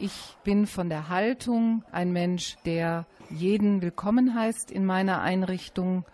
ich 0.00 0.36
bin 0.44 0.66
von 0.66 0.88
der 0.88 1.08
Haltung 1.08 1.84
ein 1.92 2.12
Mensch, 2.12 2.56
der 2.64 3.06
jeden 3.30 3.82
willkommen 3.82 4.34
heißt 4.34 4.70
in 4.70 4.84
meiner 4.84 5.20
Einrichtung 5.20 6.04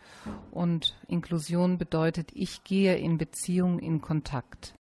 und 0.51 0.99
Inklusion 1.07 1.78
bedeutet, 1.78 2.30
ich 2.34 2.64
gehe 2.64 2.97
in 2.97 3.16
Beziehung, 3.16 3.78
in 3.78 4.01
Kontakt. 4.01 4.74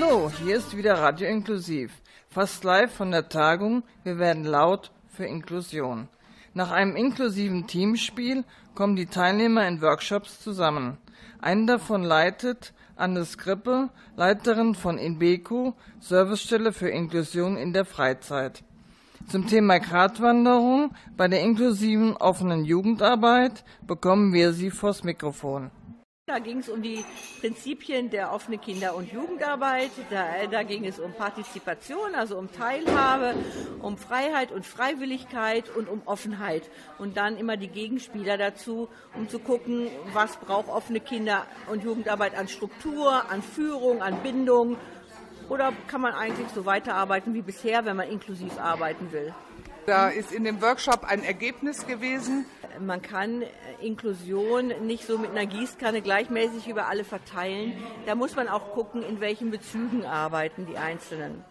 Hallo, 0.00 0.30
hier 0.44 0.56
ist 0.56 0.76
wieder 0.76 0.94
Radio 0.94 1.28
Inklusiv. 1.28 1.90
Fast 2.28 2.62
live 2.62 2.92
von 2.92 3.10
der 3.10 3.28
Tagung 3.28 3.82
Wir 4.04 4.20
werden 4.20 4.44
laut 4.44 4.92
für 5.08 5.24
Inklusion. 5.24 6.08
Nach 6.54 6.70
einem 6.70 6.94
inklusiven 6.94 7.66
Teamspiel 7.66 8.44
kommen 8.76 8.94
die 8.94 9.06
Teilnehmer 9.06 9.66
in 9.66 9.82
Workshops 9.82 10.38
zusammen. 10.38 10.98
Einen 11.40 11.66
davon 11.66 12.04
leitet 12.04 12.74
Anne 12.94 13.24
Skrippe, 13.24 13.88
Leiterin 14.14 14.76
von 14.76 14.98
Inbeco, 14.98 15.74
Servicestelle 15.98 16.72
für 16.72 16.90
Inklusion 16.90 17.56
in 17.56 17.72
der 17.72 17.84
Freizeit. 17.84 18.62
Zum 19.26 19.48
Thema 19.48 19.80
Gratwanderung 19.80 20.94
bei 21.16 21.26
der 21.26 21.42
inklusiven 21.42 22.16
offenen 22.16 22.64
Jugendarbeit 22.64 23.64
bekommen 23.84 24.32
wir 24.32 24.52
sie 24.52 24.70
vors 24.70 25.02
Mikrofon. 25.02 25.72
Da 26.28 26.40
ging 26.40 26.58
es 26.58 26.68
um 26.68 26.82
die 26.82 27.02
Prinzipien 27.40 28.10
der 28.10 28.34
offenen 28.34 28.60
Kinder- 28.60 28.94
und 28.94 29.10
Jugendarbeit. 29.10 29.90
Da, 30.10 30.46
da, 30.50 30.62
ging 30.62 30.84
es 30.84 30.98
um 30.98 31.14
Partizipation, 31.14 32.14
also 32.14 32.36
um 32.36 32.52
Teilhabe, 32.52 33.34
um 33.80 33.96
Freiheit 33.96 34.52
und 34.52 34.66
Freiwilligkeit 34.66 35.70
und 35.74 35.88
um 35.88 36.02
Offenheit. 36.04 36.68
Und 36.98 37.16
dann 37.16 37.38
immer 37.38 37.56
die 37.56 37.68
Gegenspieler 37.68 38.36
dazu, 38.36 38.90
um 39.14 39.26
zu 39.30 39.38
gucken, 39.38 39.88
was 40.12 40.36
braucht 40.36 40.68
offene 40.68 41.00
Kinder- 41.00 41.46
und 41.72 41.82
Jugendarbeit 41.82 42.36
an 42.36 42.46
Struktur, 42.46 43.30
an 43.30 43.40
Führung, 43.40 44.02
an 44.02 44.22
Bindung. 44.22 44.76
Oder 45.48 45.72
kann 45.86 46.02
man 46.02 46.12
eigentlich 46.12 46.48
so 46.48 46.66
weiterarbeiten 46.66 47.32
wie 47.32 47.40
bisher, 47.40 47.86
wenn 47.86 47.96
man 47.96 48.10
inklusiv 48.10 48.58
arbeiten 48.58 49.12
will? 49.12 49.32
Da 49.88 50.10
ist 50.10 50.32
in 50.32 50.44
dem 50.44 50.60
Workshop 50.60 51.04
ein 51.04 51.24
Ergebnis 51.24 51.86
gewesen. 51.86 52.44
Man 52.78 53.00
kann 53.00 53.42
Inklusion 53.80 54.66
nicht 54.86 55.06
so 55.06 55.16
mit 55.16 55.30
einer 55.30 55.46
Gießkanne 55.46 56.02
gleichmäßig 56.02 56.68
über 56.68 56.88
alle 56.88 57.04
verteilen. 57.04 57.72
Da 58.04 58.14
muss 58.14 58.36
man 58.36 58.48
auch 58.48 58.74
gucken, 58.74 59.02
in 59.02 59.22
welchen 59.22 59.50
Bezügen 59.50 60.04
arbeiten 60.04 60.66
die 60.66 60.76
Einzelnen. 60.76 61.42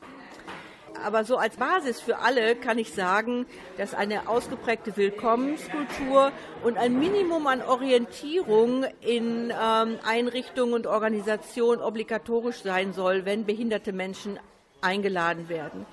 Aber 1.04 1.24
so 1.24 1.38
als 1.38 1.56
Basis 1.58 2.00
für 2.00 2.20
alle 2.20 2.56
kann 2.56 2.78
ich 2.78 2.94
sagen, 2.94 3.48
dass 3.80 3.96
eine 3.96 4.30
ausgeprägte 4.30 4.96
Willkommenskultur 4.98 6.32
und 6.64 6.78
ein 6.78 7.00
Minimum 7.00 7.48
an 7.48 7.64
Orientierung 7.64 8.86
in 9.02 9.50
ähm, 9.50 9.98
Einrichtungen 10.06 10.76
und 10.76 10.86
Organisationen 10.86 11.82
obligatorisch 11.82 12.62
sein 12.62 12.94
soll, 12.94 13.26
wenn 13.26 13.46
behinderte 13.46 13.94
Menschen 13.94 14.40
eingeladen 14.82 15.50
werden 15.50 15.88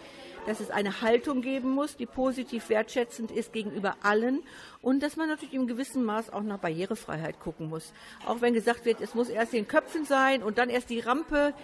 dass 0.47 0.61
es 0.61 0.71
eine 0.71 1.01
Haltung 1.01 1.43
geben 1.43 1.71
muss, 1.71 1.97
die 1.97 2.07
positiv 2.07 2.69
wertschätzend 2.69 3.31
ist 3.31 3.53
gegenüber 3.53 3.97
allen 4.03 4.43
und 4.83 5.03
dass 5.03 5.17
man 5.17 5.29
natürlich 5.29 5.55
im 5.55 5.67
gewissen 5.67 6.05
Maß 6.05 6.33
auch 6.33 6.43
nach 6.43 6.59
Barrierefreiheit 6.59 7.41
gucken 7.41 7.69
muss. 7.69 7.93
Auch 8.27 8.41
wenn 8.41 8.55
gesagt 8.55 8.85
wird, 8.85 9.01
es 9.01 9.15
muss 9.15 9.29
erst 9.29 9.55
in 9.55 9.61
den 9.61 9.69
Köpfen 9.69 10.05
sein 10.05 10.43
und 10.43 10.59
dann 10.59 10.69
erst 10.69 10.91
die 10.91 11.01
Rampe. 11.01 11.55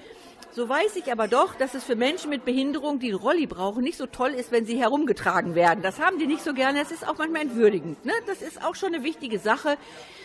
So 0.52 0.68
weiß 0.68 0.96
ich 0.96 1.12
aber 1.12 1.28
doch, 1.28 1.54
dass 1.54 1.74
es 1.74 1.84
für 1.84 1.96
Menschen 1.96 2.30
mit 2.30 2.44
Behinderung, 2.44 2.98
die 2.98 3.08
einen 3.08 3.18
Rolli 3.18 3.46
brauchen, 3.46 3.84
nicht 3.84 3.98
so 3.98 4.06
toll 4.06 4.30
ist, 4.30 4.50
wenn 4.50 4.66
sie 4.66 4.76
herumgetragen 4.78 5.54
werden. 5.54 5.82
Das 5.82 6.00
haben 6.00 6.18
die 6.18 6.26
nicht 6.26 6.42
so 6.42 6.54
gerne. 6.54 6.80
Es 6.80 6.90
ist 6.90 7.06
auch 7.06 7.18
manchmal 7.18 7.42
entwürdigend. 7.42 8.04
Ne? 8.04 8.12
Das 8.26 8.42
ist 8.42 8.64
auch 8.64 8.74
schon 8.74 8.94
eine 8.94 9.04
wichtige 9.04 9.38
Sache. 9.38 9.76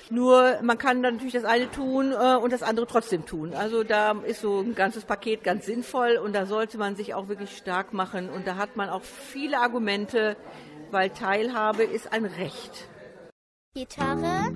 Nur 0.09 0.59
man 0.61 0.77
kann 0.77 1.01
dann 1.01 1.15
natürlich 1.15 1.33
das 1.33 1.45
eine 1.45 1.69
tun 1.71 2.11
äh, 2.11 2.35
und 2.35 2.53
das 2.53 2.61
andere 2.61 2.85
trotzdem 2.85 3.25
tun. 3.25 3.53
Also 3.53 3.83
da 3.83 4.11
ist 4.11 4.41
so 4.41 4.59
ein 4.59 4.75
ganzes 4.75 5.05
Paket 5.05 5.43
ganz 5.43 5.65
sinnvoll 5.65 6.17
und 6.23 6.33
da 6.33 6.45
sollte 6.45 6.77
man 6.77 6.95
sich 6.95 7.13
auch 7.13 7.27
wirklich 7.27 7.57
stark 7.57 7.93
machen. 7.93 8.29
Und 8.29 8.45
da 8.45 8.55
hat 8.57 8.75
man 8.75 8.89
auch 8.89 9.03
viele 9.03 9.59
Argumente, 9.59 10.37
weil 10.91 11.09
Teilhabe 11.09 11.83
ist 11.83 12.13
ein 12.13 12.25
Recht. 12.25 12.87
Gitarre, 13.73 14.53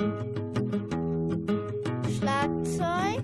Schlagzeug, 2.18 3.24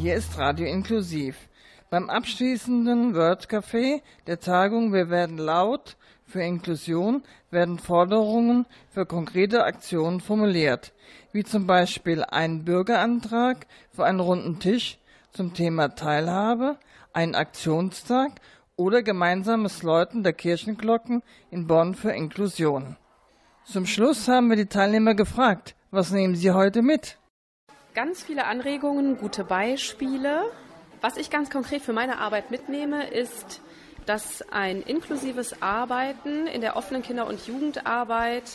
hier 0.00 0.14
ist 0.14 0.38
Radio 0.38 0.66
Inklusiv. 0.66 1.36
Beim 1.90 2.08
abschließenden 2.08 3.14
Word 3.14 3.50
Café 3.50 4.00
der 4.26 4.40
Tagung 4.40 4.94
Wir 4.94 5.10
werden 5.10 5.36
laut 5.36 5.98
für 6.24 6.40
Inklusion 6.40 7.22
werden 7.50 7.78
Forderungen 7.78 8.64
für 8.88 9.04
konkrete 9.04 9.62
Aktionen 9.62 10.20
formuliert, 10.20 10.94
wie 11.32 11.44
zum 11.44 11.66
Beispiel 11.66 12.24
ein 12.24 12.64
Bürgerantrag 12.64 13.66
für 13.94 14.06
einen 14.06 14.20
runden 14.20 14.58
Tisch 14.58 14.98
zum 15.32 15.52
Thema 15.52 15.94
Teilhabe, 15.94 16.78
einen 17.12 17.34
Aktionstag 17.34 18.40
oder 18.76 19.02
gemeinsames 19.02 19.82
Läuten 19.82 20.22
der 20.22 20.32
Kirchenglocken 20.32 21.22
in 21.50 21.66
Bonn 21.66 21.94
für 21.94 22.12
Inklusion. 22.12 22.96
Zum 23.64 23.84
Schluss 23.84 24.28
haben 24.28 24.48
wir 24.48 24.56
die 24.56 24.64
Teilnehmer 24.64 25.14
gefragt, 25.14 25.74
was 25.90 26.10
nehmen 26.10 26.36
sie 26.36 26.52
heute 26.52 26.80
mit? 26.80 27.19
Ganz 28.00 28.22
viele 28.22 28.46
Anregungen, 28.46 29.18
gute 29.18 29.44
Beispiele. 29.44 30.50
Was 31.02 31.18
ich 31.18 31.28
ganz 31.28 31.50
konkret 31.50 31.82
für 31.82 31.92
meine 31.92 32.18
Arbeit 32.18 32.50
mitnehme, 32.50 33.06
ist, 33.06 33.60
dass 34.06 34.40
ein 34.50 34.80
inklusives 34.80 35.60
Arbeiten 35.60 36.46
in 36.46 36.62
der 36.62 36.76
offenen 36.76 37.02
Kinder- 37.02 37.26
und 37.26 37.46
Jugendarbeit 37.46 38.50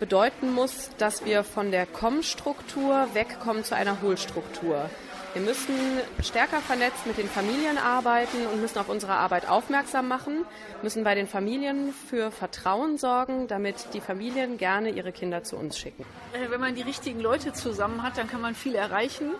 bedeuten 0.00 0.52
muss, 0.52 0.90
dass 0.98 1.24
wir 1.24 1.44
von 1.44 1.70
der 1.70 1.86
Komm-Struktur 1.86 3.06
wegkommen 3.12 3.62
zu 3.62 3.76
einer 3.76 4.02
Hohlstruktur. 4.02 4.90
Wir 5.34 5.42
müssen 5.42 5.74
stärker 6.22 6.60
vernetzt 6.60 7.08
mit 7.08 7.18
den 7.18 7.26
Familien 7.26 7.76
arbeiten 7.76 8.46
und 8.52 8.60
müssen 8.60 8.78
auf 8.78 8.88
unsere 8.88 9.14
Arbeit 9.14 9.48
aufmerksam 9.48 10.06
machen, 10.06 10.44
müssen 10.80 11.02
bei 11.02 11.16
den 11.16 11.26
Familien 11.26 11.92
für 11.92 12.30
Vertrauen 12.30 12.98
sorgen, 12.98 13.48
damit 13.48 13.88
die 13.94 14.00
Familien 14.00 14.58
gerne 14.58 14.90
ihre 14.90 15.10
Kinder 15.10 15.42
zu 15.42 15.56
uns 15.56 15.76
schicken. 15.76 16.04
Äh, 16.34 16.52
wenn 16.52 16.60
man 16.60 16.76
die 16.76 16.82
richtigen 16.82 17.18
Leute 17.18 17.52
zusammen 17.52 18.04
hat, 18.04 18.16
dann 18.16 18.28
kann 18.28 18.40
man 18.40 18.54
viel 18.54 18.76
erreichen. 18.76 19.32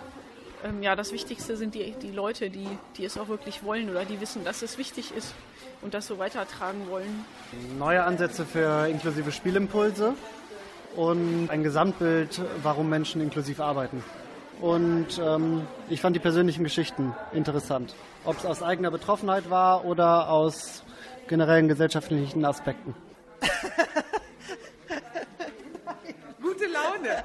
Ähm, 0.64 0.82
ja, 0.82 0.96
das 0.96 1.12
Wichtigste 1.12 1.56
sind 1.56 1.76
die, 1.76 1.92
die 2.02 2.10
Leute, 2.10 2.50
die, 2.50 2.66
die 2.96 3.04
es 3.04 3.16
auch 3.16 3.28
wirklich 3.28 3.62
wollen 3.62 3.88
oder 3.88 4.04
die 4.04 4.20
wissen, 4.20 4.42
dass 4.42 4.62
es 4.62 4.78
wichtig 4.78 5.14
ist 5.16 5.32
und 5.80 5.94
das 5.94 6.08
so 6.08 6.18
weitertragen 6.18 6.88
wollen. 6.88 7.24
Neue 7.78 8.02
Ansätze 8.02 8.44
für 8.44 8.88
inklusive 8.88 9.30
Spielimpulse 9.30 10.14
und 10.96 11.50
ein 11.50 11.62
Gesamtbild, 11.62 12.40
warum 12.64 12.88
Menschen 12.88 13.20
inklusiv 13.20 13.60
arbeiten. 13.60 14.02
Und 14.64 15.20
ähm, 15.22 15.66
ich 15.90 16.00
fand 16.00 16.16
die 16.16 16.20
persönlichen 16.20 16.64
Geschichten 16.64 17.14
interessant. 17.34 17.94
Ob 18.24 18.38
es 18.38 18.46
aus 18.46 18.62
eigener 18.62 18.90
Betroffenheit 18.90 19.50
war 19.50 19.84
oder 19.84 20.30
aus 20.30 20.82
generellen 21.28 21.68
gesellschaftlichen 21.68 22.42
Aspekten. 22.46 22.94
Gute 26.40 26.64
Laune. 26.64 27.24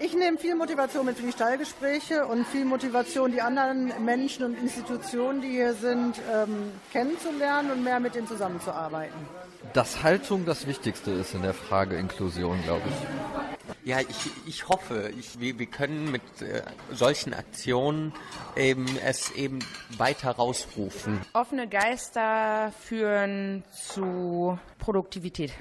Ich 0.00 0.14
nehme 0.14 0.36
viel 0.36 0.54
Motivation 0.54 1.06
mit 1.06 1.16
für 1.16 1.24
die 1.24 1.32
Stallgespräche 1.32 2.26
und 2.26 2.46
viel 2.46 2.66
Motivation, 2.66 3.32
die 3.32 3.40
anderen 3.40 3.90
Menschen 4.04 4.44
und 4.44 4.58
Institutionen, 4.60 5.40
die 5.40 5.48
hier 5.48 5.72
sind, 5.72 6.20
ähm, 6.30 6.72
kennenzulernen 6.92 7.70
und 7.70 7.82
mehr 7.82 8.00
mit 8.00 8.14
denen 8.14 8.28
zusammenzuarbeiten. 8.28 9.43
Dass 9.74 10.04
Haltung 10.04 10.44
das 10.46 10.68
Wichtigste 10.68 11.10
ist 11.10 11.34
in 11.34 11.42
der 11.42 11.52
Frage 11.52 11.96
Inklusion, 11.96 12.62
glaube 12.62 12.82
ich. 12.88 13.90
Ja, 13.90 13.98
ich, 13.98 14.30
ich 14.46 14.68
hoffe, 14.68 15.10
ich, 15.18 15.40
wir, 15.40 15.58
wir 15.58 15.66
können 15.66 16.12
mit 16.12 16.22
äh, 16.42 16.62
solchen 16.92 17.34
Aktionen 17.34 18.12
eben 18.54 18.86
es 19.04 19.32
eben 19.32 19.58
weiter 19.98 20.30
rausrufen. 20.30 21.20
Offene 21.32 21.66
Geister 21.66 22.72
führen 22.82 23.64
zu 23.72 24.56
Produktivität. 24.78 25.52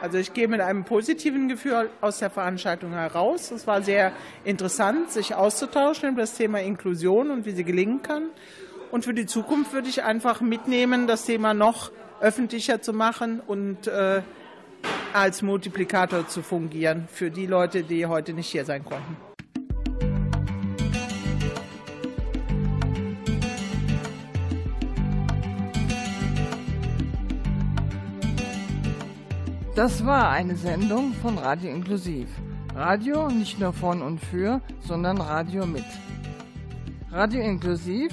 Also 0.00 0.18
ich 0.18 0.32
gehe 0.32 0.46
mit 0.46 0.60
einem 0.60 0.84
positiven 0.84 1.48
Gefühl 1.48 1.90
aus 2.00 2.20
der 2.20 2.30
Veranstaltung 2.30 2.92
heraus. 2.92 3.50
Es 3.50 3.66
war 3.66 3.82
sehr 3.82 4.12
interessant, 4.44 5.10
sich 5.10 5.34
auszutauschen 5.34 6.10
über 6.10 6.20
das 6.20 6.36
Thema 6.36 6.60
Inklusion 6.60 7.32
und 7.32 7.46
wie 7.46 7.50
sie 7.50 7.64
gelingen 7.64 8.00
kann. 8.02 8.28
Und 8.92 9.04
für 9.04 9.12
die 9.12 9.26
Zukunft 9.26 9.72
würde 9.72 9.88
ich 9.88 10.04
einfach 10.04 10.40
mitnehmen, 10.40 11.08
das 11.08 11.24
Thema 11.24 11.52
noch 11.52 11.90
öffentlicher 12.20 12.82
zu 12.82 12.92
machen 12.92 13.40
und 13.46 13.86
äh, 13.86 14.22
als 15.12 15.42
Multiplikator 15.42 16.28
zu 16.28 16.42
fungieren 16.42 17.08
für 17.12 17.30
die 17.30 17.46
Leute, 17.46 17.82
die 17.82 18.06
heute 18.06 18.32
nicht 18.32 18.48
hier 18.48 18.64
sein 18.64 18.84
konnten. 18.84 19.16
Das 29.74 30.06
war 30.06 30.30
eine 30.30 30.56
Sendung 30.56 31.12
von 31.12 31.36
Radio 31.36 31.70
Inklusiv. 31.70 32.28
Radio 32.74 33.28
nicht 33.28 33.60
nur 33.60 33.74
von 33.74 34.00
und 34.00 34.18
für, 34.20 34.62
sondern 34.80 35.18
Radio 35.18 35.66
mit. 35.66 35.84
Radio 37.10 37.42
Inklusiv 37.42 38.10